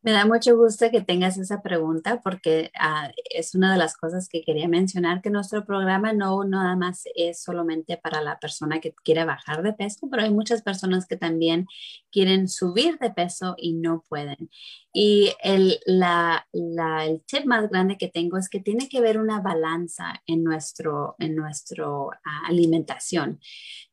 [0.03, 4.27] Me da mucho gusto que tengas esa pregunta porque uh, es una de las cosas
[4.27, 8.93] que quería mencionar, que nuestro programa no nada más es solamente para la persona que
[9.05, 11.67] quiere bajar de peso, pero hay muchas personas que también
[12.11, 14.49] quieren subir de peso y no pueden.
[14.91, 19.17] Y el, la, la, el tip más grande que tengo es que tiene que haber
[19.17, 22.11] una balanza en nuestro, en nuestro uh,
[22.47, 23.39] alimentación.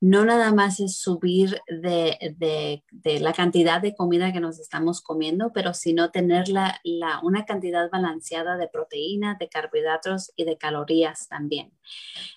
[0.01, 5.01] No nada más es subir de, de, de, la cantidad de comida que nos estamos
[5.03, 6.81] comiendo, pero sino tener la,
[7.23, 11.73] una cantidad balanceada de proteína, de carbohidratos y de calorías también.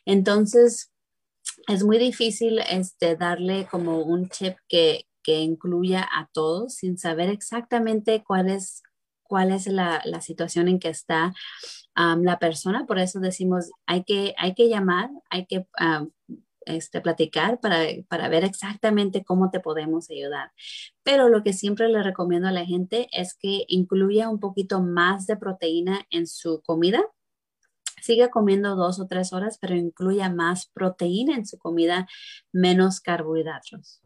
[0.06, 0.92] Entonces,
[1.68, 7.30] es muy difícil este, darle como un chip que, que incluya a todos sin saber
[7.30, 8.84] exactamente cuál es,
[9.24, 11.34] cuál es la, la situación en que está
[11.96, 12.86] la persona.
[12.86, 15.66] Por eso decimos, hay que, hay que llamar, hay que
[16.66, 20.52] este, platicar para, para, ver exactamente cómo te podemos ayudar.
[21.04, 25.28] Pero lo que siempre le recomiendo a la gente es que incluya un poquito más
[25.28, 27.04] de proteína en su comida.
[28.02, 32.08] Siga comiendo dos o tres horas, pero incluya más proteína en su comida,
[32.52, 34.02] menos carbohidratos.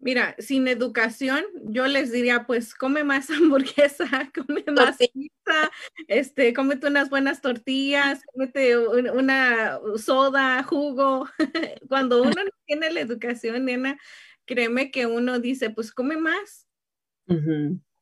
[0.00, 5.70] Mira, sin educación, yo les diría, pues come más hamburguesa, come más pizza,
[6.06, 11.28] este, cómete unas buenas tortillas, cómete una soda, jugo.
[11.88, 13.98] Cuando uno no tiene la educación, nena,
[14.44, 16.68] créeme que uno dice, pues come más.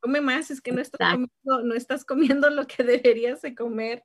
[0.01, 4.03] Come más, es que no estás, comiendo, no estás comiendo lo que deberías de comer.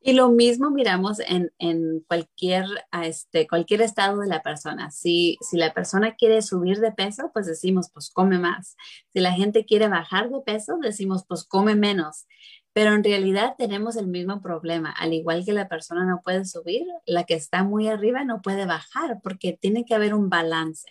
[0.00, 2.64] Y lo mismo miramos en, en cualquier,
[3.02, 4.90] este, cualquier estado de la persona.
[4.90, 8.76] Si, si la persona quiere subir de peso, pues decimos, pues come más.
[9.12, 12.26] Si la gente quiere bajar de peso, decimos, pues come menos.
[12.72, 14.92] Pero en realidad tenemos el mismo problema.
[14.92, 18.66] Al igual que la persona no puede subir, la que está muy arriba no puede
[18.66, 20.88] bajar porque tiene que haber un balance.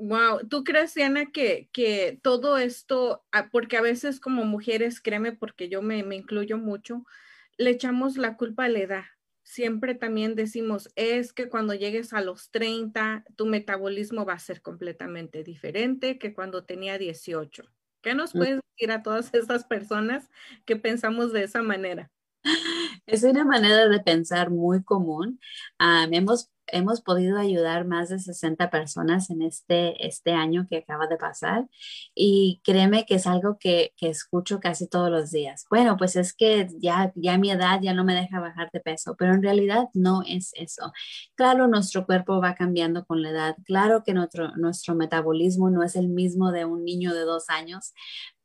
[0.00, 5.32] Wow, ¿tú crees, Diana, que, que todo esto, ah, porque a veces como mujeres, créeme,
[5.32, 7.04] porque yo me, me incluyo mucho,
[7.56, 9.04] le echamos la culpa a la edad.
[9.42, 14.62] Siempre también decimos, es que cuando llegues a los 30, tu metabolismo va a ser
[14.62, 17.64] completamente diferente que cuando tenía 18.
[18.02, 18.38] ¿Qué nos mm.
[18.38, 20.30] puedes decir a todas estas personas
[20.64, 22.10] que pensamos de esa manera?
[23.06, 25.40] Es una manera de pensar muy común.
[25.80, 31.06] Um, hemos hemos podido ayudar más de 60 personas en este, este año que acaba
[31.06, 31.66] de pasar
[32.14, 35.66] y créeme que es algo que, que, escucho casi todos los días.
[35.70, 39.16] Bueno, pues es que ya, ya mi edad ya no me deja bajar de peso,
[39.18, 40.92] pero en realidad no es eso.
[41.34, 45.96] Claro, nuestro cuerpo va cambiando con la edad, claro que nuestro, nuestro metabolismo no es
[45.96, 47.92] el mismo de un niño de dos años,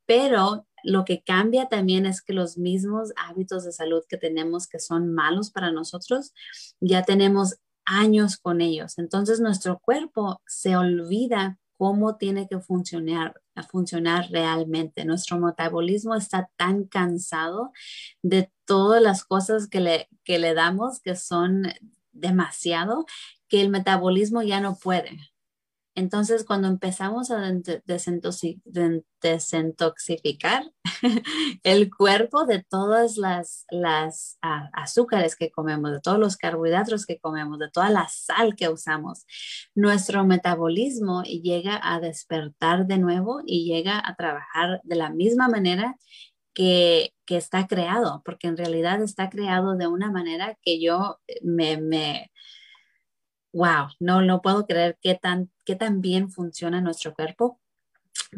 [0.06, 4.80] pero lo que cambia también es que los mismos hábitos de salud que tenemos que
[4.80, 6.34] son malos para nosotros,
[6.80, 8.98] ya tenemos años con ellos.
[8.98, 15.06] Entonces nuestro cuerpo se olvida cómo tiene que funcionar, funcionar realmente.
[15.06, 17.72] Nuestro metabolismo está tan cansado
[18.22, 21.64] de todas las cosas que le, que le damos que son
[22.12, 23.06] demasiado
[23.50, 25.20] que el metabolismo ya no puede.
[25.96, 27.52] Entonces, cuando empezamos a
[29.22, 30.64] desintoxicar
[31.64, 33.68] el cuerpo de todas las,
[34.74, 39.26] azúcares que comemos, de todos los carbohidratos que comemos, de toda la sal que usamos,
[39.76, 45.96] nuestro metabolismo llega a despertar de nuevo y llega a trabajar de la misma manera
[46.54, 52.32] que, está creado, porque en realidad está creado de una manera que yo me, me
[53.54, 57.60] wow, no, no puedo creer qué tan, qué tan bien funciona nuestro cuerpo,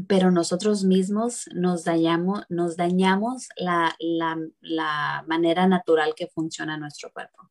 [0.08, 7.12] pero nosotros mismos nos dañamos, nos dañamos la, la, la manera natural que funciona nuestro
[7.12, 7.50] cuerpo.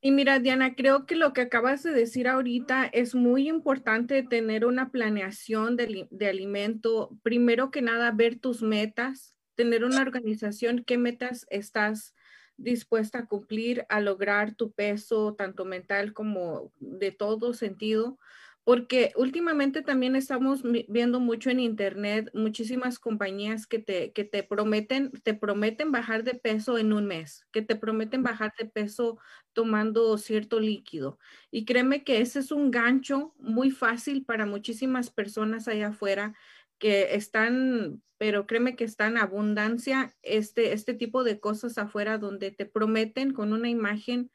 [0.00, 4.64] Y mira, Diana, creo que lo que acabas de decir ahorita es muy importante tener
[4.64, 7.18] una planeación de, de, alimento.
[7.22, 12.14] Primero que nada, ver tus metas, tener una organización, qué metas estás
[12.56, 18.18] dispuesta a cumplir, a lograr tu peso, tanto mental como de todo sentido.
[18.64, 25.12] Porque últimamente también estamos viendo mucho en internet muchísimas compañías que te, que te prometen,
[25.22, 29.18] te prometen bajar de peso en un mes, que te prometen bajar de peso
[29.52, 31.18] tomando cierto líquido.
[31.52, 36.34] Y créeme que ese es un gancho muy fácil para muchísimas personas allá afuera
[36.78, 42.50] que están, pero créeme que está en abundancia este, este tipo de cosas afuera donde
[42.50, 44.30] te prometen con una imagen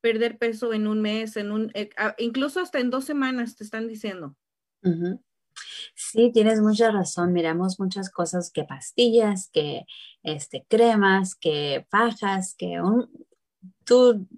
[0.00, 3.86] perder peso en un mes, en un, eh, incluso hasta en dos semanas te están
[3.88, 4.36] diciendo.
[5.94, 7.32] Sí, tienes mucha razón.
[7.32, 9.84] Miramos muchas cosas que pastillas, que
[10.22, 13.08] este, cremas, que fajas, que un,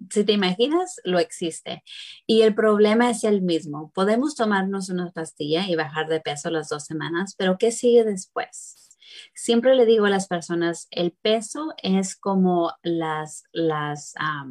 [0.09, 1.83] si te imaginas, lo existe.
[2.25, 3.91] Y el problema es el mismo.
[3.93, 8.97] Podemos tomarnos una pastilla y bajar de peso las dos semanas, pero ¿qué sigue después?
[9.33, 14.45] Siempre le digo a las personas, el peso es como las, las, ah,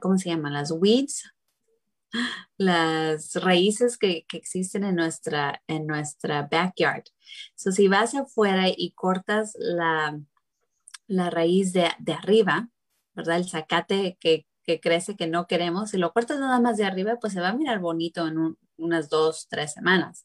[0.00, 0.52] ¿cómo se llaman?
[0.52, 1.32] Las weeds,
[2.56, 7.04] las raíces que, que, existen en nuestra, en nuestra backyard.
[7.54, 10.20] So, si vas afuera y cortas la,
[11.06, 12.68] la raíz de, de arriba,
[13.14, 13.38] ¿verdad?
[13.38, 14.46] El zacate que,
[14.80, 17.56] crece que no queremos, si lo cortas nada más de arriba, pues se va a
[17.56, 20.24] mirar bonito en unas dos, tres semanas.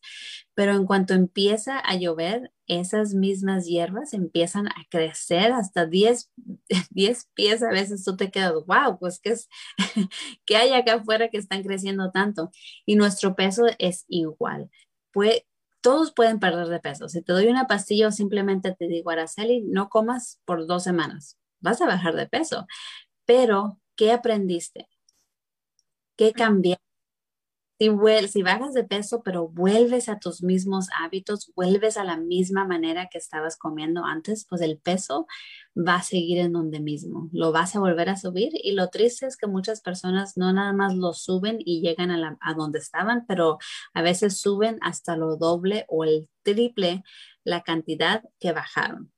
[0.54, 6.30] Pero en cuanto empieza a llover, esas mismas hierbas empiezan a crecer hasta 10,
[6.92, 7.64] 10 pies.
[7.64, 9.50] A veces tú te quedas, wow, pues ¿qué, es,
[10.46, 12.52] ¿qué hay acá afuera que están creciendo tanto?
[12.86, 14.70] Y nuestro peso es igual.
[15.82, 17.10] Todos pueden perder de peso.
[17.10, 21.38] Si te doy una pastilla o simplemente te digo, Araceli, no comas por dos semanas
[21.60, 22.68] vas a bajar de peso.
[23.26, 24.88] Pero, ¿qué aprendiste?
[26.18, 26.86] ¿Qué cambiaste?
[27.78, 27.90] Si,
[28.30, 33.10] si bajas de peso, pero vuelves a tus mismos hábitos, vuelves a la misma manera
[33.12, 35.28] que estabas comiendo antes, pues el peso
[35.78, 37.30] va a seguir en donde mismo.
[37.34, 40.72] Lo vas a volver a subir y lo triste es que muchas personas no nada
[40.72, 43.58] más lo suben y llegan a, a donde estaban, pero
[43.94, 47.04] a veces suben hasta lo doble o el triple
[47.44, 49.12] la cantidad que bajaron.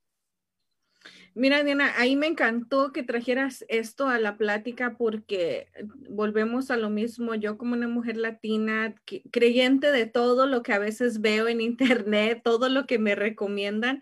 [1.37, 5.67] Mira, Diana, ahí me encantó que trajeras esto a la plática porque
[6.09, 7.35] volvemos a lo mismo.
[7.35, 8.95] Yo como una mujer latina,
[9.29, 14.01] creyente de todo lo que a veces veo en internet, todo lo que me recomiendan,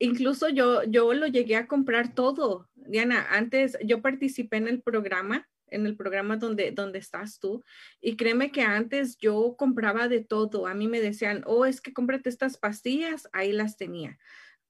[0.00, 2.68] incluso yo, yo lo llegué a comprar todo.
[2.74, 7.62] Diana, antes yo participé en el programa, en el programa donde, donde estás tú,
[8.00, 10.66] y créeme que antes yo compraba de todo.
[10.66, 14.18] A mí me decían, oh, es que cómprate estas pastillas, ahí las tenía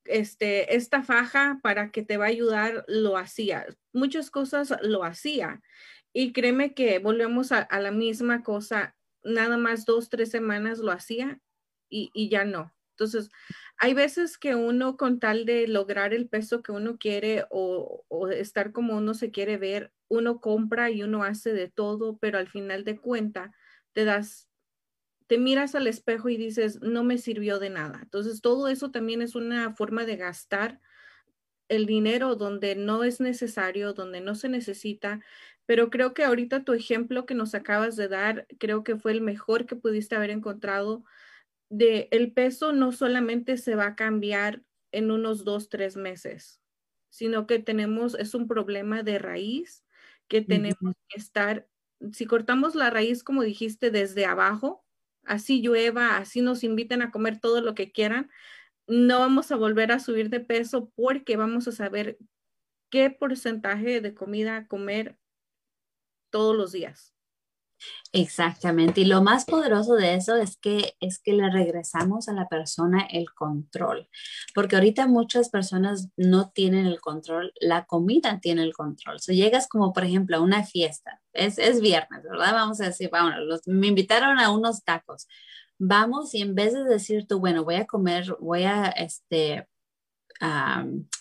[0.05, 3.67] este, esta faja para que te va a ayudar, lo hacía.
[3.93, 5.63] Muchas cosas lo hacía.
[6.13, 11.41] Y créeme que volvemos a, la misma cosa, nada más dos, tres semanas lo hacía
[11.89, 12.75] y, y, ya no.
[12.91, 13.31] Entonces,
[13.79, 18.29] hay veces que uno con tal de lograr el peso que uno quiere o, o
[18.29, 22.49] estar como uno se quiere ver, uno compra y uno hace de todo, pero al
[22.49, 23.53] final de cuenta
[23.93, 24.52] te das
[25.33, 28.01] te miras al espejo y dices, no me sirvió de nada.
[28.03, 30.79] Entonces, todo eso también es una forma de gastar
[31.71, 35.21] el dinero donde no es necesario, donde no se necesita.
[35.65, 39.23] Pero creo que ahorita tu ejemplo que nos acabas de dar, creo que fue el
[39.23, 41.03] mejor que pudiste haber encontrado.
[41.71, 44.63] De el peso no solamente se va a cambiar
[44.93, 46.61] en unos dos, tres meses,
[47.09, 49.83] sino que tenemos, es un problema de raíz
[50.29, 51.67] que tenemos que estar,
[52.13, 54.85] si cortamos la raíz, como dijiste, desde abajo,
[55.25, 58.31] así llueva, así nos inviten a comer todo lo que quieran,
[58.87, 62.19] no vamos a volver a subir de peso porque vamos a saber
[62.91, 65.19] qué porcentaje de comida comer
[66.31, 67.12] todos los días.
[68.13, 69.01] Exactamente.
[69.01, 73.07] Y lo más poderoso de eso es que es que le regresamos a la persona
[73.11, 74.09] el control,
[74.55, 79.21] porque ahorita muchas personas no tienen el control, la comida tiene el control.
[79.21, 82.53] Si llegas como por ejemplo a una fiesta, es, es viernes, ¿verdad?
[82.53, 83.31] Vamos a decir, bueno,
[83.67, 85.27] me invitaron a unos tacos.
[85.79, 89.67] Vamos y en vez de decir tú, bueno, voy a comer, voy a este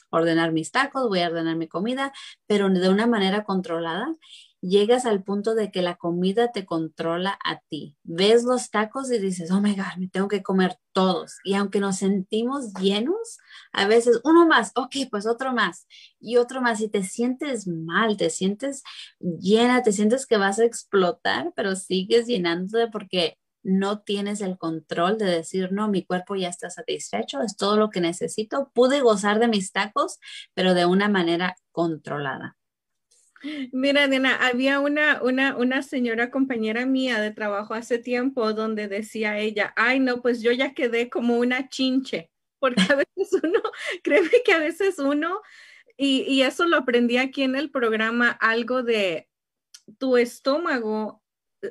[0.10, 2.12] ordenar mis tacos, voy a ordenar mi comida,
[2.48, 4.16] pero de una manera controlada
[4.62, 7.98] llegas al punto de que la comida te controla a ti.
[8.04, 11.38] Ves los tacos y dices, oh my God, me tengo que comer todos.
[11.44, 13.40] Y aunque nos sentimos llenos,
[13.74, 15.88] a veces uno más, ok, pues otro más
[16.20, 16.80] y otro más.
[16.82, 18.84] Y te sientes mal, te sientes
[19.20, 25.18] llena, te sientes que vas a explotar, pero sigues llenándote porque no tienes el control
[25.18, 28.72] de decir, no, mi cuerpo ya está satisfecho, es todo lo que necesito.
[28.74, 30.20] Pude gozar de mis tacos,
[30.54, 32.58] pero de una manera controlada.
[33.72, 39.40] Mira, Diana, había una, una, una señora compañera mía de trabajo hace tiempo donde decía
[39.40, 43.62] ella, ay, no, pues yo ya quedé como una chinche, porque a veces uno,
[44.04, 45.42] créeme que a veces uno,
[45.98, 49.28] y, y eso lo aprendí aquí en el programa, algo de
[49.98, 51.21] tu estómago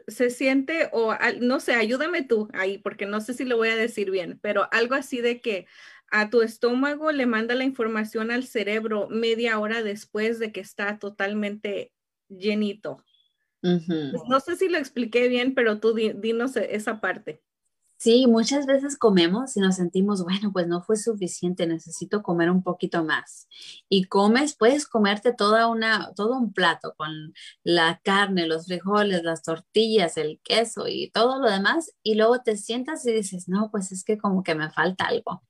[0.07, 3.76] se siente, o no sé, ayúdame tú ahí, porque no sé si lo voy a
[3.76, 5.66] decir bien, pero algo así de que
[6.11, 10.99] a tu estómago le manda la información al cerebro media hora después de que está
[10.99, 11.93] totalmente
[12.28, 13.05] llenito.
[13.62, 17.43] No sé si lo expliqué bien, pero tú dinos e, esa parte.
[18.03, 22.62] Sí, muchas veces comemos y nos sentimos, bueno, pues no fue suficiente, necesito comer un
[22.62, 23.46] poquito más.
[23.90, 29.42] Y comes, puedes comerte toda una, todo un plato con la carne, los frijoles, las
[29.42, 33.92] tortillas, el queso y todo lo demás, y luego te sientas y dices, no, pues
[33.92, 35.42] es que como que me falta algo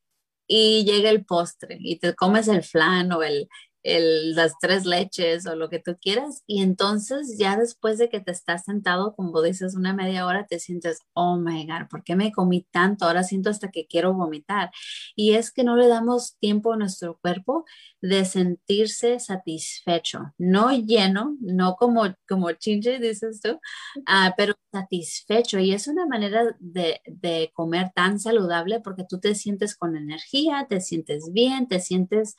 [0.49, 3.49] y llega el postre y te comes el flan o el,
[3.83, 8.31] las tres leches o lo que tú quieras y entonces ya después de que te
[8.31, 12.33] estás sentado, como dices, una media hora, te sientes, oh my God, ¿por qué me
[12.33, 13.07] comí tanto?
[13.07, 14.71] Ahora siento hasta que quiero vomitar.
[15.17, 17.65] Y es que no le damos tiempo a nuestro cuerpo
[18.01, 23.53] de sentirse satisfecho, no lleno, no como, como chinche, dices tú,
[23.97, 25.59] uh, pero satisfecho.
[25.59, 30.67] Y es una manera de, de comer tan saludable porque tú te sientes con energía,
[30.69, 32.37] te sientes bien, te sientes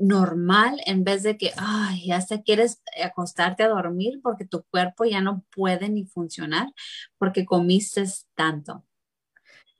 [0.00, 5.20] normal en vez de que, ay, hasta quieres acostarte a dormir porque tu cuerpo ya
[5.20, 6.66] no puede ni funcionar
[7.18, 8.84] porque comiste tanto.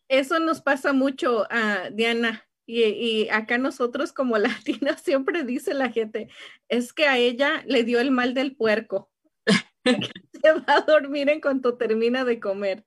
[0.08, 2.44] Eso nos pasa mucho, uh, Diana.
[2.66, 6.28] Y, y, acá nosotros como latinos siempre dice la gente,
[6.68, 9.10] es que a ella le dio el mal del puerco.
[10.42, 12.84] Se va a dormir en cuanto termina de comer.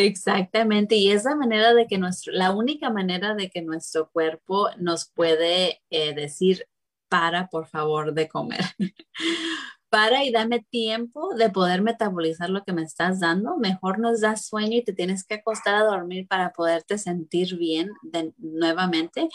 [0.00, 5.10] Exactamente, y esa manera de que nuestro, la única manera de que nuestro cuerpo nos
[5.10, 6.66] puede eh, decir,
[7.08, 8.60] para por favor de comer,
[9.90, 14.36] para y dame tiempo de poder metabolizar lo que me estás dando, mejor nos da
[14.36, 19.28] sueño y te tienes que acostar a dormir para poderte sentir bien de, nuevamente.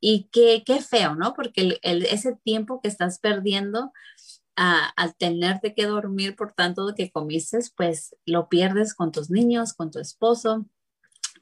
[0.00, 1.34] Y qué, qué feo, ¿no?
[1.34, 3.92] Porque el, ese tiempo que estás perdiendo
[4.58, 9.90] al tenerte que dormir por tanto que comiste, pues lo pierdes con tus niños, con
[9.92, 10.66] tu esposo,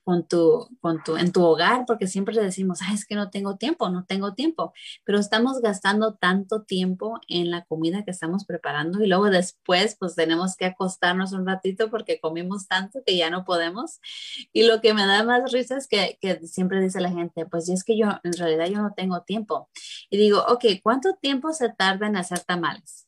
[0.06, 3.56] con tu, con tu, en tu hogar, porque siempre le decimos, es que no tengo
[3.56, 4.72] tiempo, no tengo tiempo,
[5.04, 10.14] pero estamos gastando tanto tiempo en la comida que estamos preparando y luego después pues
[10.14, 13.98] tenemos que acostarnos un ratito porque comimos tanto que ya no podemos.
[14.52, 17.68] Y lo que me da más risa es que, que siempre dice la gente, pues
[17.68, 19.70] es que yo en realidad yo no tengo tiempo.
[20.08, 23.05] Y digo, ok, ¿cuánto tiempo se tarda en hacer tamales?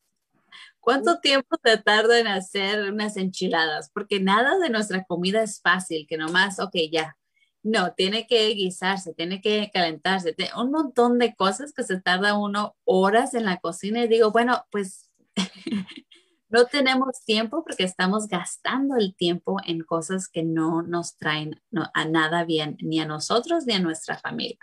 [0.89, 3.91] ¿Cuánto tiempo te tarda en hacer unas enchiladas?
[3.93, 7.19] Porque nada de nuestra comida es fácil, que nomás, ok, ya.
[7.63, 12.75] No, tiene que guisarse, tiene que calentarse, un montón de cosas que se tarda uno
[12.85, 15.11] horas en la cocina y digo, bueno, pues
[16.49, 21.61] no tenemos tiempo porque estamos gastando el tiempo en cosas que no nos traen
[21.93, 24.59] a nada bien, ni a nosotros ni a nuestra familia.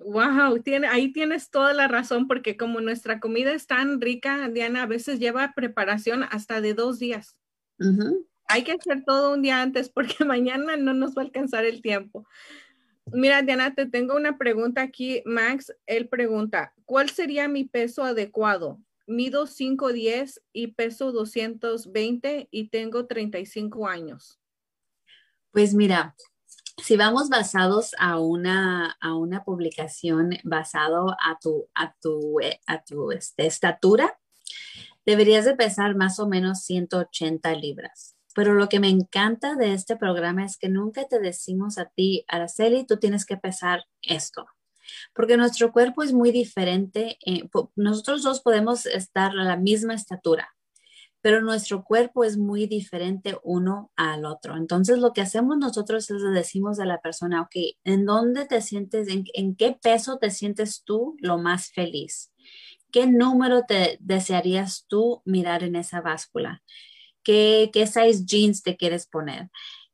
[0.00, 4.84] Wow, tiene, ahí tienes toda la razón, porque como nuestra comida es tan rica, Diana,
[4.84, 7.36] a veces lleva preparación hasta de dos días.
[8.46, 11.82] Hay que hacer todo un día antes porque mañana no nos va a alcanzar el
[11.82, 12.26] tiempo.
[13.12, 15.22] Mira, Diana, te tengo una pregunta aquí.
[15.24, 18.80] Max, él pregunta, ¿cuál sería mi peso adecuado?
[19.06, 24.38] Mido 5'10 y peso 220 y tengo 35 años.
[25.50, 26.14] Pues mira,
[26.82, 32.82] si vamos basados a una, a una publicación basado a tu, a tu, eh, a
[32.82, 34.18] tu este, estatura,
[35.04, 38.16] deberías de pesar más o menos 180 libras.
[38.34, 42.24] Pero lo que me encanta de este programa es que nunca te decimos a ti,
[42.28, 44.46] Araceli, tú tienes que pesar esto.
[45.14, 47.18] Porque nuestro cuerpo es muy diferente.
[47.24, 50.48] Eh, nosotros dos podemos estar a la misma estatura,
[51.20, 54.56] pero nuestro cuerpo es muy diferente uno al otro.
[54.56, 59.08] Entonces, lo que hacemos nosotros es decimos a la persona, ok, ¿en dónde te sientes,
[59.08, 62.32] en, qué peso te sientes tú lo más feliz?
[62.90, 66.62] ¿Qué número te desearías tú mirar en esa báscula?
[67.22, 69.50] ¿Qué, qué size jeans te quieres poner?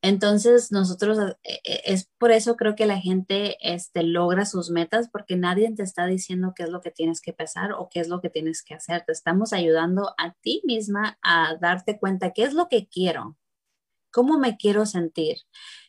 [0.06, 5.08] Entonces, nosotros, eh, eh, es por eso creo que la gente este, logra sus metas,
[5.10, 8.08] porque nadie te está diciendo qué es lo que tienes que pesar o qué es
[8.08, 9.02] lo que tienes que hacer.
[9.04, 13.36] Te estamos ayudando a ti misma a darte cuenta qué es lo que quiero,
[14.12, 15.38] cómo me quiero sentir.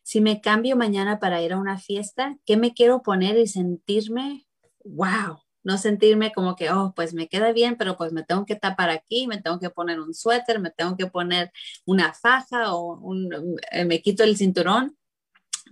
[0.02, 4.48] Si me cambio mañana para ir a una fiesta, ¿qué me quiero poner y sentirme?
[4.84, 5.47] ¡Wow!
[5.68, 8.90] No sentirme como que, oh, pues me queda bien, pero pues me tengo que tapar
[8.90, 11.52] aquí, me tengo que poner un suéter, me tengo que poner
[11.86, 14.98] una faja o un, eh, me quito el cinturón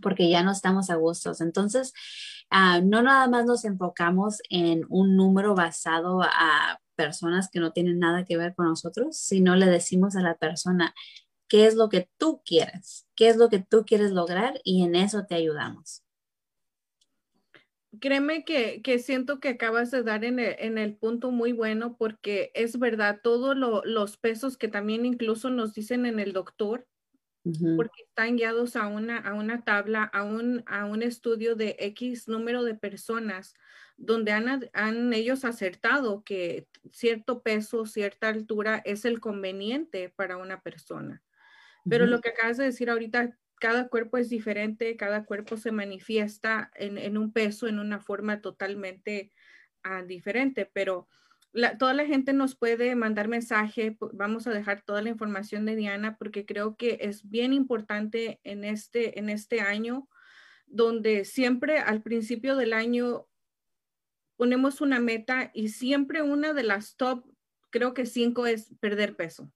[0.02, 1.39] porque ya no estamos a gustos.
[1.39, 1.93] Entonces,
[2.50, 7.98] ah, no nada más nos enfocamos en un número basado a personas que no tienen
[8.00, 10.93] nada que ver con nosotros, sino le decimos a la persona,
[11.48, 13.08] ¿qué es lo que tú quieres?
[13.16, 14.60] ¿Qué es lo que tú quieres lograr?
[14.66, 16.05] Y en eso te ayudamos
[18.00, 23.20] créeme que, siento que acabas de dar en el, punto muy bueno porque es verdad,
[23.22, 26.88] todos los pesos que también incluso nos dicen en el doctor,
[27.76, 32.28] porque están guiados a una, a una tabla, a un, a un estudio de X
[32.28, 33.54] número de personas
[33.98, 40.62] donde han, han ellos acertado que cierto peso, cierta altura es el conveniente para una
[40.62, 41.22] persona.
[41.88, 46.70] Pero lo que acabas de decir ahorita cada cuerpo es diferente, cada cuerpo se manifiesta
[46.76, 49.32] en, un peso, en una forma totalmente
[49.82, 51.07] ah, diferente, pero
[51.80, 56.16] toda la gente nos puede mandar mensaje, vamos a dejar toda la información de Diana
[56.16, 60.07] porque creo que es bien importante en este, en este año,
[60.68, 63.26] donde siempre al principio del año
[64.36, 67.26] ponemos una meta y siempre una de las top,
[67.72, 69.51] creo que cinco es perder peso.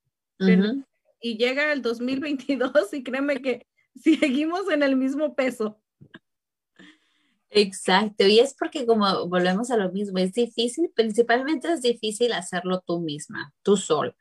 [1.22, 3.69] Y llega el 2022 y créeme que
[4.04, 5.80] seguimos en el mismo peso.
[7.52, 12.84] Exacto, y es porque como volvemos a lo mismo, es difícil, principalmente es difícil hacerlo
[12.86, 14.16] tú misma, tú sola,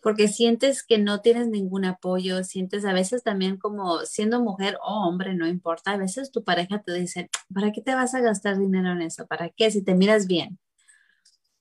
[0.00, 5.08] porque sientes que no tienes ningún apoyo, sientes a veces también como siendo mujer o
[5.08, 8.58] hombre, no importa, a veces tu pareja te dice, ¿para qué te vas a gastar
[8.58, 9.26] dinero en eso?
[9.26, 9.70] ¿Para qué?
[9.72, 10.58] Si te miras bien.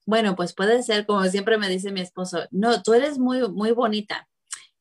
[0.06, 3.72] Bueno, pues puede ser como siempre me dice mi esposo, no, tú eres muy, muy
[3.72, 4.28] bonita,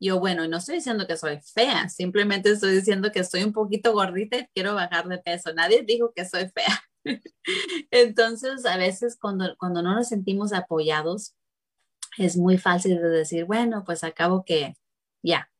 [0.00, 3.92] yo, bueno, no estoy diciendo que soy fea, simplemente estoy diciendo que estoy un poquito
[3.92, 5.52] gordita y quiero bajar de peso.
[5.52, 6.82] Nadie dijo que soy fea.
[7.90, 11.34] Entonces, a veces cuando, cuando no nos sentimos apoyados,
[12.18, 14.74] es muy fácil de decir, bueno, pues acabo que
[15.22, 15.50] ya,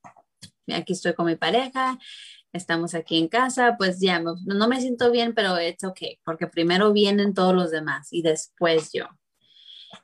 [0.73, 1.99] aquí estoy con mi pareja,
[2.53, 6.47] estamos aquí en casa, pues ya, no, no me siento bien, pero es ok, porque
[6.47, 9.07] primero vienen todos los demás y después yo.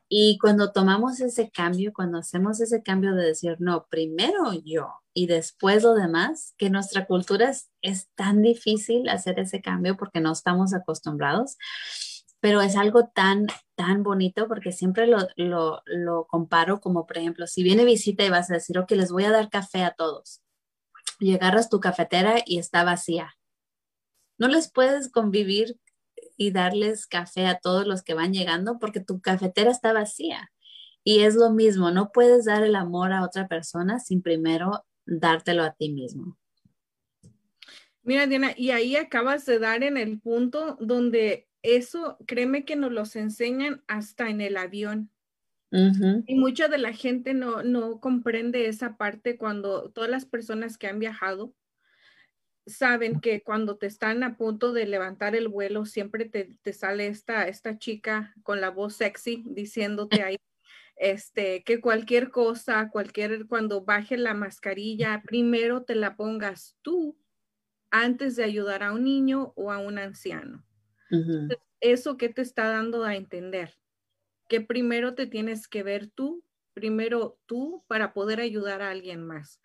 [0.09, 5.27] Y cuando tomamos ese cambio, cuando hacemos ese cambio de decir, no, primero yo y
[5.27, 10.75] después lo demás, que nuestra cultura es, tan difícil hacer ese cambio porque no estamos
[10.75, 11.57] acostumbrados,
[12.39, 13.47] pero es algo tan,
[13.77, 18.51] tan bonito porque siempre lo, lo, comparo como, por ejemplo, si viene visita y vas
[18.51, 20.43] a decir, ok, les voy a dar café a todos
[21.19, 23.37] y agarras tu cafetera y está vacía.
[24.39, 25.81] No les puedes convivir
[26.37, 30.51] y darles café a todos los que van llegando porque tu cafetera está vacía.
[31.05, 35.62] Y es lo mismo, no puedes dar el amor a otra persona sin primero dártelo
[35.62, 36.37] a ti mismo.
[38.03, 42.93] Mira, Diana, y ahí acabas de dar en el punto donde eso, créeme que nos
[42.93, 45.11] los enseñan hasta en el avión.
[46.26, 50.87] Y mucha de la gente no, no comprende esa parte cuando todas las personas que
[50.87, 51.53] han viajado,
[52.67, 57.49] saben que cuando te están a punto de levantar el vuelo, siempre te, sale esta,
[57.49, 60.37] esta chica con la voz sexy diciéndote ahí
[60.97, 67.19] este, que cualquier cosa, cualquier, cuando baje la mascarilla, primero te la pongas tú
[67.91, 70.64] antes de ayudar a un niño o a un anciano.
[71.81, 73.79] Eso que te está dando a entender,
[74.49, 76.43] que primero te tienes que ver tú,
[76.73, 79.61] primero tú para poder ayudar a alguien más.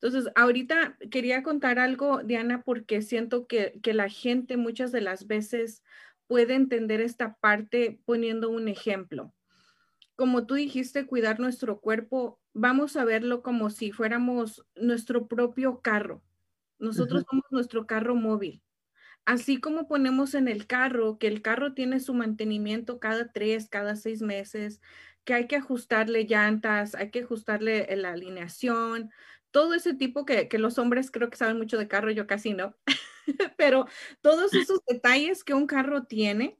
[0.00, 5.82] Entonces, ahorita quería contar algo, Diana, porque siento que, la gente muchas de las veces
[6.26, 9.34] puede entender esta parte poniendo un ejemplo.
[10.14, 16.22] Como tú dijiste, cuidar nuestro cuerpo, vamos a verlo como si fuéramos nuestro propio carro.
[16.78, 18.62] Nosotros somos nuestro carro móvil.
[19.24, 23.96] Así como ponemos en el carro, que el carro tiene su mantenimiento cada tres, cada
[23.96, 24.80] seis meses,
[25.24, 29.10] que hay que ajustarle llantas, hay que ajustarle la alineación,
[29.50, 32.76] todo ese tipo que, los hombres creo que saben mucho de carro, yo casi no,
[33.56, 33.86] pero
[34.20, 36.58] todos esos detalles que un carro tiene,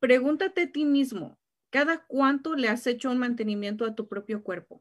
[0.00, 1.38] pregúntate a ti mismo,
[1.74, 4.80] ¿Cada cuánto le has hecho un mantenimiento a tu propio cuerpo?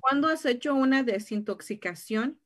[0.00, 2.40] ¿Cuándo has hecho una desintoxicación?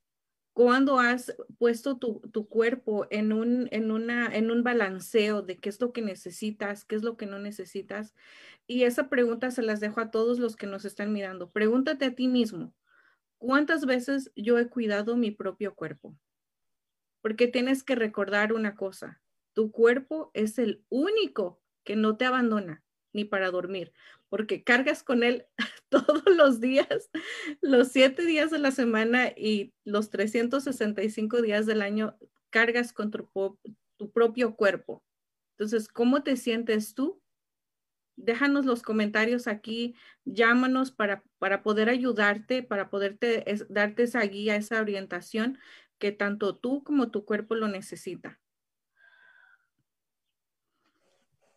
[0.52, 5.80] ¿Cuándo has puesto tu, cuerpo en un, en, una, en un balanceo de qué es
[5.80, 8.16] lo que necesitas, qué es lo que no necesitas?
[8.66, 11.52] Y esa pregunta se las dejo a todos los que nos están mirando.
[11.52, 12.74] Pregúntate a ti mismo,
[13.40, 16.16] ¿cuántas veces yo he cuidado mi propio cuerpo?
[17.22, 19.20] Porque tienes que recordar una cosa,
[19.54, 23.92] tu cuerpo es el único que no te abandona ni para dormir,
[24.28, 25.46] porque cargas con él
[25.88, 27.10] todos los días,
[27.60, 32.16] los siete días de la semana y los 365 días del año,
[32.50, 33.58] cargas con tu,
[34.12, 35.02] propio cuerpo.
[35.56, 37.20] Entonces, ¿cómo te sientes tú?
[38.22, 39.94] Déjanos los comentarios aquí,
[40.24, 45.58] llámanos para, para poder ayudarte, para poderte darte esa guía, esa orientación
[45.98, 48.40] que tanto tú como tu cuerpo lo necesita.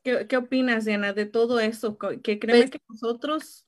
[0.04, 1.98] ¿Qué, opinas, Diana, de todo eso?
[1.98, 3.66] Que crees pues que nosotros...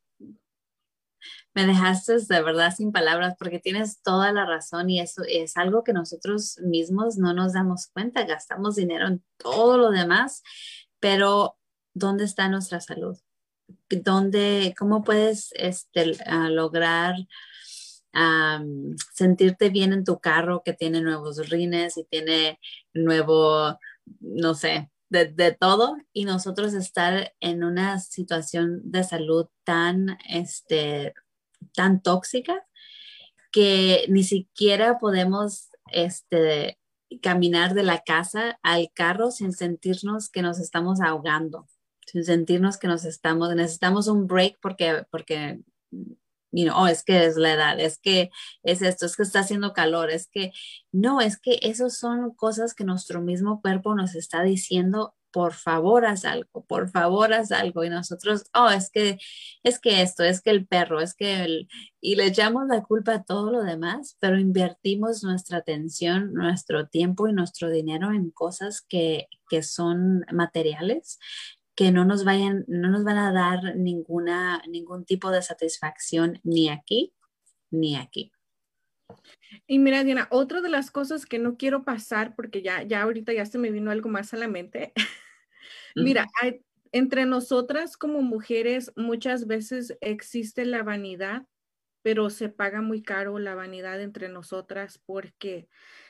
[1.54, 5.84] Me dejaste de verdad sin palabras porque tienes toda la razón y eso es algo
[5.86, 8.26] que nosotros mismos no nos damos cuenta.
[8.26, 10.44] Gastamos dinero en todo lo demás,
[11.00, 11.58] pero
[11.96, 13.18] ¿dónde está nuestra salud?
[13.90, 16.14] ¿Dónde, ¿Cómo puedes este,
[16.50, 17.16] lograr
[19.14, 22.60] sentirte bien en tu carro que tiene nuevos rines y tiene
[22.94, 23.78] nuevo,
[24.20, 31.14] no sé, de, todo y nosotros estar en una situación de salud tan, este,
[31.74, 32.66] tan tóxica
[33.52, 36.80] que ni siquiera podemos este,
[37.22, 41.68] caminar de la casa al carro sin sentirnos que nos estamos ahogando,
[42.24, 45.60] sentirnos que nos estamos, necesitamos un break porque, porque
[46.56, 48.32] you know, oh, es que es la edad, es que
[48.64, 50.52] es esto, es que está haciendo calor, es que
[50.92, 56.06] no, es que esas son cosas que nuestro mismo cuerpo nos está diciendo, por favor
[56.06, 57.84] haz algo, por favor haz algo.
[57.84, 59.18] Y nosotros, oh, es que,
[59.64, 61.68] es que esto, es que el perro, es que el,
[62.00, 67.28] y le echamos la culpa a todo lo demás, pero invertimos nuestra atención, nuestro tiempo
[67.28, 71.20] y nuestro dinero en cosas que, que son materiales
[71.76, 76.70] que no nos vayan, no nos van a dar ninguna, ningún tipo de satisfacción ni
[76.70, 77.14] aquí
[77.70, 78.32] ni aquí.
[79.68, 83.34] Y mira, Diana, otra de las cosas que no quiero pasar, porque ya, ya ahorita
[83.34, 84.94] ya se me vino algo más a la mente.
[85.96, 86.28] mira,
[86.92, 91.46] entre nosotras como mujeres muchas veces existe la vanidad,
[92.02, 95.68] pero se paga muy caro la vanidad entre nosotras porque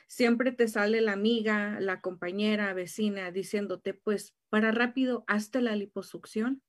[0.08, 6.62] siempre te sale la amiga, la compañera, vecina diciéndote, pues para rápido, hazte la liposucción,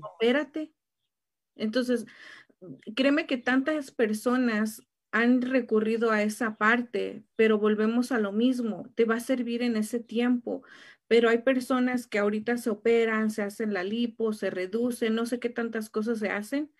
[0.00, 0.72] opérate.
[1.56, 2.06] Entonces,
[2.96, 4.82] créeme que tantas personas
[5.12, 9.76] han recurrido a esa parte, pero volvemos a lo mismo, te va a servir en
[9.76, 10.62] ese tiempo,
[11.08, 15.40] pero hay personas que ahorita se operan, se hacen la lipo, se reducen, no sé
[15.40, 16.72] qué tantas cosas se hacen,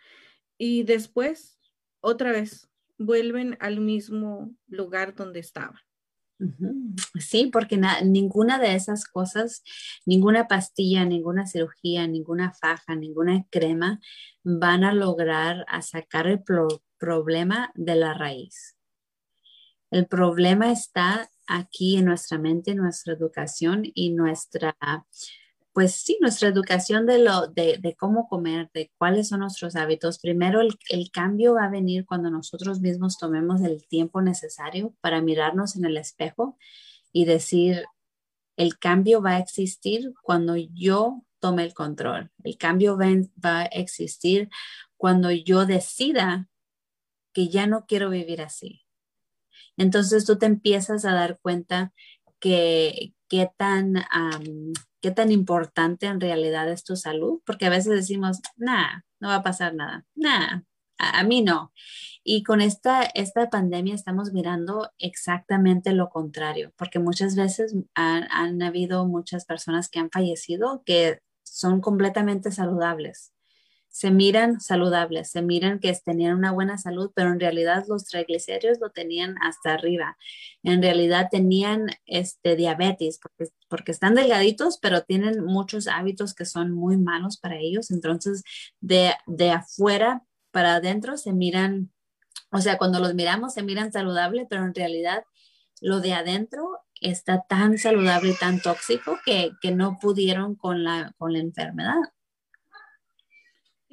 [0.59, 1.61] y después,
[2.03, 5.80] otra vez, vuelven al mismo lugar donde estaban.
[7.20, 9.62] Sí, porque ninguna de esas cosas,
[10.05, 14.01] ninguna pastilla, ninguna cirugía, ninguna faja, ninguna crema
[14.43, 16.43] van a lograr a sacar el
[16.99, 18.76] problema de la raíz.
[19.90, 24.76] El problema está aquí en nuestra mente, nuestra educación y nuestra
[25.73, 30.18] pues sí, nuestra educación de, lo, de, cómo comer, de cuáles son nuestros hábitos.
[30.18, 35.77] Primero, el, cambio va a venir cuando nosotros mismos tomemos el tiempo necesario para mirarnos
[35.77, 36.59] en el espejo
[37.11, 37.85] y decir,
[38.57, 42.31] el cambio va a existir cuando yo tome el control.
[42.45, 43.07] El cambio va,
[43.45, 44.51] va a existir
[44.99, 46.49] cuando yo decida
[47.33, 48.85] que ya no quiero vivir así.
[49.79, 51.95] Entonces tú te empiezas a dar cuenta
[52.39, 54.05] que qué tan
[55.03, 59.37] qué tan importante en realidad es tu salud, porque a veces decimos, nada, no va
[59.37, 60.65] a pasar nada, nada,
[60.99, 61.73] a, mí no.
[62.25, 69.07] Y con esta, esta pandemia estamos mirando exactamente lo contrario, porque muchas veces han habido
[69.07, 73.33] muchas personas que han fallecido que son completamente saludables
[73.93, 78.78] se miran saludables, se miran que tenían una buena salud, pero en realidad los triglicéridos
[78.80, 80.16] lo tenían hasta arriba.
[80.62, 86.72] En realidad tenían este, diabetes porque, porque están delgaditos, pero tienen muchos hábitos que son
[86.72, 87.90] muy malos para ellos.
[87.90, 88.43] Entonces,
[88.80, 90.22] de, de afuera
[90.53, 91.93] para adentro se miran,
[92.51, 95.22] o sea, cuando los miramos se miran saludables, pero en realidad
[95.82, 101.12] lo de adentro está tan saludable y tan tóxico que, que no pudieron con la,
[101.18, 102.01] con la enfermedad.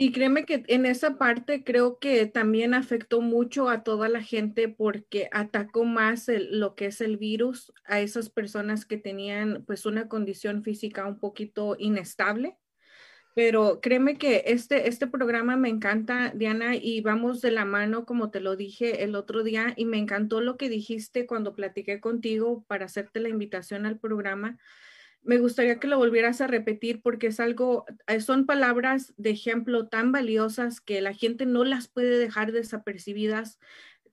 [0.02, 4.70] Y créeme que en esa parte creo que también afectó mucho a toda la gente
[4.70, 10.08] porque atacó más lo que es el virus a esas personas que tenían pues una
[10.08, 12.56] condición física un poquito inestable.
[13.36, 18.32] Pero créeme que este, este programa me encanta, Diana, y vamos de la mano, como
[18.32, 22.64] te lo dije el otro día, y me encantó lo que dijiste cuando platiqué contigo
[22.70, 24.58] para hacerte la invitación al programa.
[25.22, 29.88] Me gustaría que lo volvieras a repetir porque es algo, eh, son palabras de ejemplo
[29.88, 33.60] tan valiosas que la gente no las puede dejar desapercibidas.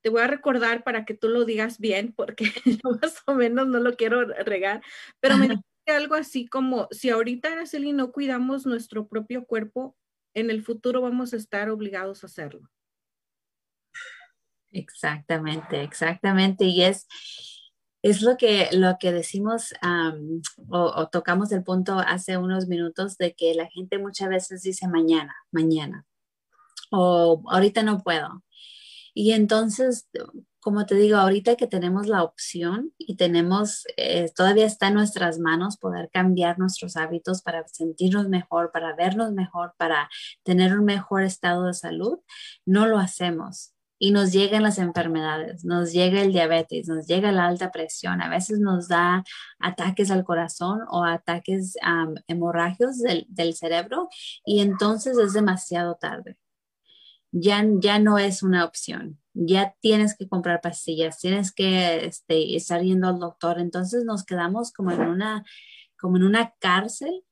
[0.03, 2.53] Te voy a recordar para que tú lo digas bien porque
[3.03, 4.83] más o menos no lo quiero regar,
[5.21, 5.49] pero me
[5.93, 9.97] algo así como, si ahorita, Araceli, no cuidamos nuestro propio cuerpo,
[10.35, 12.69] en el futuro vamos a estar obligados a hacerlo.
[14.73, 16.65] Exactamente, exactamente.
[16.65, 17.07] Y es,
[18.11, 19.75] es lo que, lo que decimos
[20.69, 25.35] o, tocamos el punto hace unos minutos de que la gente muchas veces dice mañana,
[25.51, 26.05] mañana,
[26.91, 28.43] o ahorita no puedo.
[29.15, 30.09] Y entonces
[30.67, 35.39] como te digo, ahorita que tenemos la opción y tenemos, eh, todavía está en nuestras
[35.39, 40.11] manos poder cambiar nuestros hábitos para sentirnos mejor, para vernos mejor, para
[40.43, 42.19] tener un mejor estado de salud,
[42.65, 43.76] no lo hacemos.
[43.99, 48.29] Y nos llegan las enfermedades, nos llega el diabetes, nos llega la alta presión, a
[48.29, 49.25] veces nos da
[49.59, 51.77] ataques al corazón o ataques
[52.29, 54.09] hemorragios del, del cerebro
[54.45, 56.37] y entonces es demasiado tarde.
[57.33, 62.83] Ya, ya no es una opción ya tienes que comprar pastillas, tienes que este, estar
[62.83, 63.59] yendo al doctor.
[63.61, 65.45] Entonces nos quedamos como en una,
[65.99, 67.23] como en una cárcel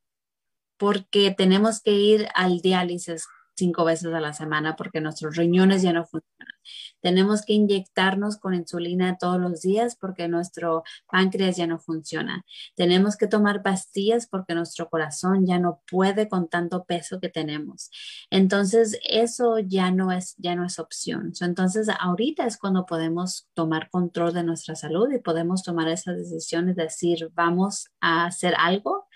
[0.76, 5.92] porque tenemos que ir al diálisis cinco veces a la semana porque nuestros riñones ya
[5.92, 6.54] no funcionan.
[7.00, 12.44] Tenemos que inyectarnos con insulina todos los días porque nuestro páncreas ya no funciona.
[12.74, 17.90] Tenemos que tomar pastillas porque nuestro corazón ya no puede con tanto peso que tenemos.
[18.30, 21.32] Entonces, eso ya no es, ya no es opción.
[21.40, 26.76] entonces, ahorita es cuando podemos tomar control de nuestra salud y podemos tomar esas decisiones,
[26.76, 29.06] decir, vamos a hacer algo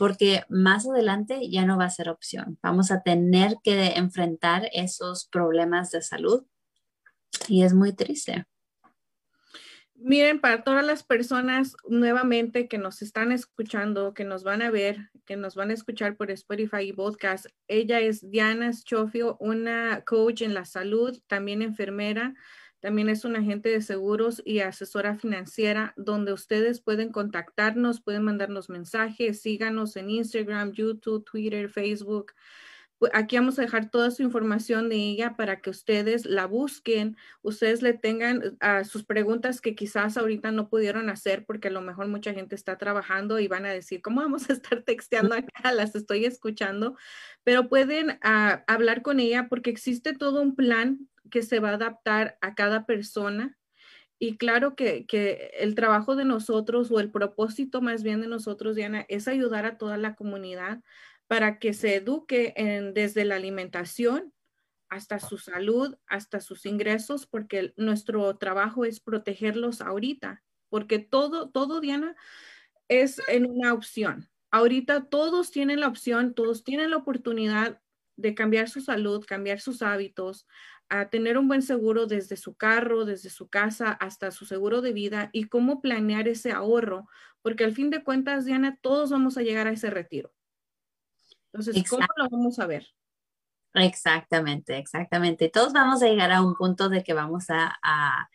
[0.00, 2.58] porque más adelante ya no va a ser opción.
[2.62, 6.46] Vamos a tener que enfrentar esos problemas de salud
[7.48, 8.46] y es muy triste.
[9.94, 15.10] Miren, para todas las personas nuevamente que nos están escuchando, que nos van a ver,
[15.26, 20.40] que nos van a escuchar por Spotify y podcast, ella es Diana Schofio, una coach
[20.40, 22.34] en la salud, también enfermera,
[22.80, 28.70] también es un agente de seguros y asesora financiera donde ustedes pueden contactarnos, pueden mandarnos
[28.70, 32.32] mensajes, síganos en Instagram, YouTube, Twitter, Facebook.
[33.14, 37.80] Aquí vamos a dejar toda su información de ella para que ustedes la busquen, ustedes
[37.80, 42.34] le tengan sus preguntas que quizás ahorita no pudieron hacer porque a lo mejor mucha
[42.34, 45.72] gente está trabajando y van a decir, ¿cómo vamos a estar texteando acá?
[45.72, 46.96] Las estoy escuchando,
[47.42, 52.38] pero pueden hablar con ella porque existe todo un plan que se va a adaptar
[52.40, 53.56] a cada persona.
[54.18, 55.06] Y claro que,
[55.58, 59.78] el trabajo de nosotros o el propósito más bien de nosotros, Diana, es ayudar a
[59.78, 60.82] toda la comunidad
[61.26, 64.34] para que se eduque en, desde la alimentación
[64.90, 71.80] hasta su salud, hasta sus ingresos, porque nuestro trabajo es protegerlos ahorita, porque todo, todo,
[71.80, 72.16] Diana,
[72.88, 74.28] es en una opción.
[74.50, 77.80] Ahorita todos tienen la opción, todos tienen la oportunidad
[78.16, 80.46] de cambiar su salud, cambiar sus hábitos,
[80.90, 84.92] a tener un buen seguro desde su carro, desde su casa hasta su seguro de
[84.92, 87.06] vida y cómo planear ese ahorro,
[87.42, 90.32] porque al fin de cuentas, Diana, todos vamos a llegar a ese retiro.
[91.52, 92.86] Entonces, ¿cómo lo vamos a ver?
[93.74, 95.48] Exactamente, exactamente.
[95.48, 98.28] Todos vamos a llegar a un punto de que vamos a,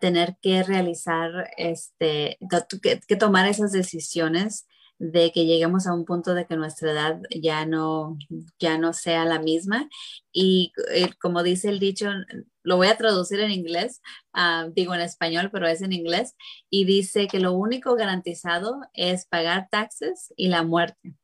[0.00, 2.38] tener que realizar, este,
[3.06, 4.66] que tomar esas decisiones
[4.98, 8.18] de que lleguemos a un punto de que nuestra edad ya no,
[8.58, 9.88] ya no sea la misma.
[10.32, 12.10] Y eh, como dice el dicho,
[12.62, 16.34] lo voy a traducir en inglés, ah, digo en español, pero es en inglés,
[16.68, 21.14] y dice que lo único garantizado es pagar taxes y la muerte.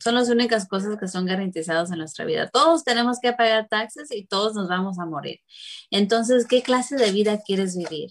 [0.00, 2.48] Son las únicas cosas que son garantizadas en nuestra vida.
[2.52, 5.40] Todos tenemos que pagar taxes y todos nos vamos a morir.
[5.90, 8.10] Entonces, ¿qué clase de vida quieres vivir?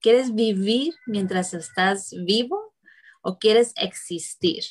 [0.00, 2.74] ¿Quieres vivir mientras estás vivo
[3.22, 4.64] o quieres existir?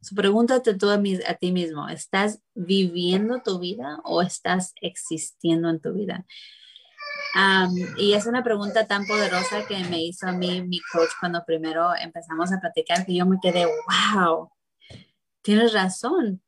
[0.00, 5.80] So, pregúntate tú a, a, ti mismo, ¿estás viviendo tu vida o estás existiendo en
[5.80, 6.26] tu vida?
[7.96, 11.94] y es una pregunta tan poderosa que me hizo a mí mi coach cuando primero
[11.96, 14.50] empezamos a platicar que yo me quedé, wow,
[15.40, 16.42] tienes razón.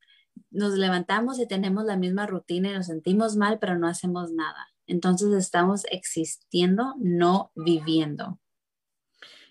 [0.51, 4.69] Nos levantamos y tenemos la misma rutina y nos sentimos mal, pero no hacemos nada.
[4.87, 8.39] Entonces estamos existiendo, no viviendo.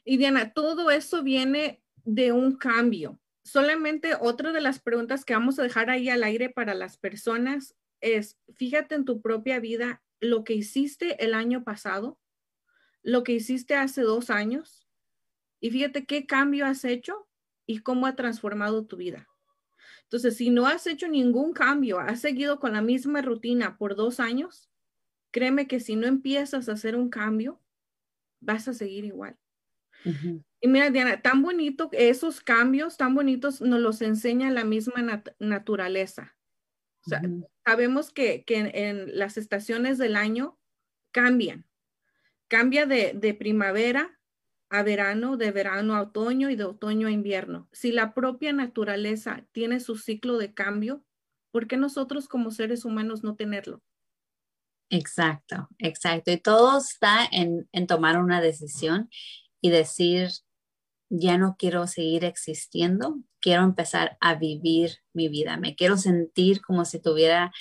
[0.06, 3.20] Y Diana, todo eso viene de un cambio.
[3.44, 7.76] Solamente otra de las preguntas que vamos a dejar ahí al aire para las personas
[8.02, 12.20] es, fíjate en tu propia vida lo que hiciste el año pasado,
[13.02, 14.88] lo que hiciste hace dos años,
[15.60, 17.28] y fíjate qué cambio has hecho
[17.66, 19.30] y cómo ha transformado tu vida.
[20.04, 24.20] Entonces, si no has hecho ningún cambio, has seguido con la misma rutina por dos
[24.20, 24.70] años,
[25.32, 27.62] créeme que si no empiezas a hacer un cambio,
[28.42, 29.38] vas a seguir igual.
[30.62, 36.36] Y mira, Diana, tan bonito, esos cambios tan bonitos nos los enseña la misma naturaleza.
[37.66, 40.58] Sabemos que, en, las estaciones del año
[41.12, 41.66] cambian.
[42.48, 44.20] Cambia de, de primavera
[44.70, 47.68] a verano, de verano a otoño y de otoño a invierno.
[47.72, 51.06] Si la propia naturaleza tiene su ciclo de cambio,
[51.52, 53.84] ¿por qué nosotros como seres humanos no tenerlo?
[54.90, 56.32] Exacto, exacto.
[56.32, 59.10] Y todo está en, en tomar una decisión
[59.64, 60.30] y decir,
[61.10, 66.84] ya no quiero seguir existiendo, quiero empezar a vivir mi vida, me quiero sentir como
[66.84, 67.54] si tuviera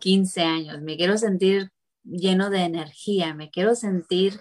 [0.00, 1.70] 15 años, me quiero sentir
[2.04, 4.40] lleno de energía, me quiero sentir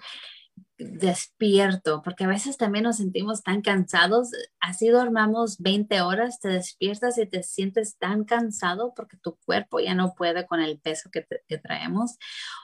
[0.90, 4.30] despierto, porque a veces también nos sentimos tan cansados,
[4.60, 9.96] así dormamos 20 horas, te despiertas y te sientes tan cansado porque tu cuerpo ya
[9.96, 12.18] no puede con el peso que, que, traemos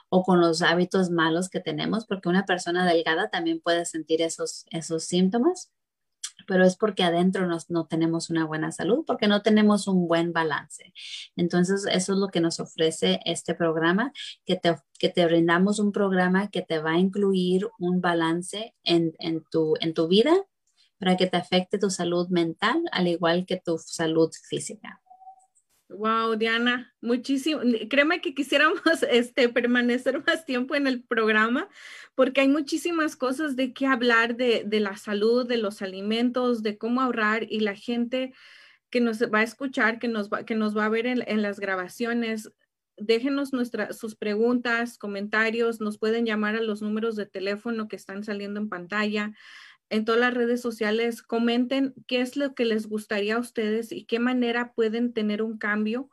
[0.08, 4.64] o con los hábitos malos que tenemos, porque una persona delgada también puede sentir esos,
[4.70, 5.70] esos síntomas
[6.48, 10.94] pero es porque adentro no tenemos una buena salud, porque no tenemos un buen balance.
[11.36, 14.12] Entonces, eso es lo que nos ofrece este programa,
[14.46, 19.12] que te, que te brindamos un programa que te va a incluir un balance en,
[19.18, 20.34] en, tu, en tu vida
[20.98, 25.02] para que te afecte tu salud mental, al igual que tu salud física.
[25.88, 27.62] Wow, Diana, muchísimo.
[27.88, 31.68] Créeme que quisiéramos este, permanecer más tiempo en el programa
[32.14, 37.00] porque hay muchísimas cosas de qué hablar de, la salud, de los alimentos, de cómo
[37.00, 38.34] ahorrar y la gente
[38.90, 41.58] que nos va a escuchar, que nos va, que nos va a ver en, las
[41.58, 42.50] grabaciones,
[42.98, 48.24] déjenos nuestras sus preguntas, comentarios, nos pueden llamar a los números de teléfono que están
[48.24, 49.32] saliendo en pantalla
[49.90, 54.04] en todas las redes sociales, comenten qué es lo que les gustaría a ustedes y
[54.04, 56.10] qué manera pueden tener un cambio.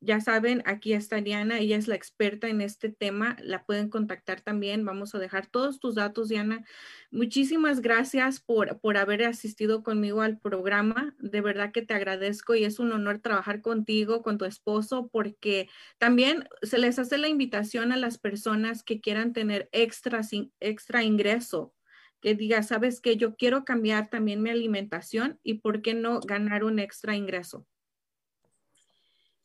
[0.00, 4.40] Ya saben, aquí está Diana, ella es la experta en este tema, la pueden contactar
[4.40, 4.84] también.
[4.84, 6.64] Vamos a dejar todos tus datos, Diana.
[7.10, 11.16] Muchísimas gracias por, por haber asistido conmigo al programa.
[11.18, 15.68] De verdad que te agradezco y es un honor trabajar contigo, con tu esposo, porque
[15.98, 20.20] también se les hace la invitación a las personas que quieran tener extra,
[20.60, 21.74] extra ingreso
[22.20, 26.64] que diga, sabes que yo quiero cambiar también mi alimentación y por qué no ganar
[26.64, 27.66] un extra ingreso.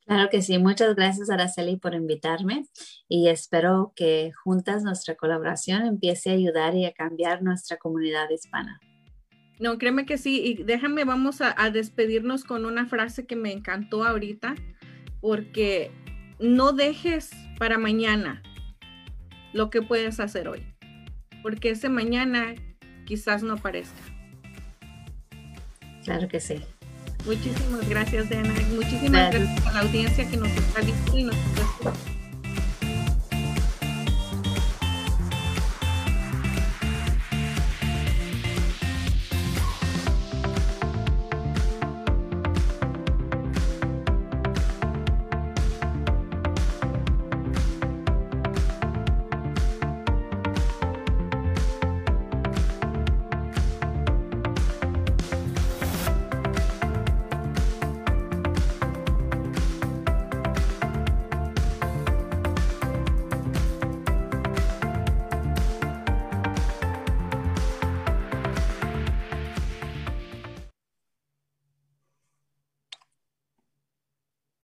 [0.05, 2.65] Claro que sí, muchas gracias Araceli por invitarme
[3.07, 8.79] y espero que juntas nuestra colaboración empiece a ayudar y a cambiar nuestra comunidad hispana.
[9.59, 13.53] No, créeme que sí, y déjame, vamos a, a despedirnos con una frase que me
[13.53, 14.55] encantó ahorita,
[15.21, 15.91] porque
[16.39, 18.43] no dejes para mañana
[19.53, 20.72] lo que puedes hacer hoy
[21.43, 22.55] porque ese mañana
[23.05, 24.01] quizás no aparezca.
[26.03, 26.61] Claro que sí.
[27.25, 28.53] Muchísimas gracias, Diana.
[28.73, 32.12] Muchísimas gracias, a la audiencia que nos está viendo y nos está escuchando.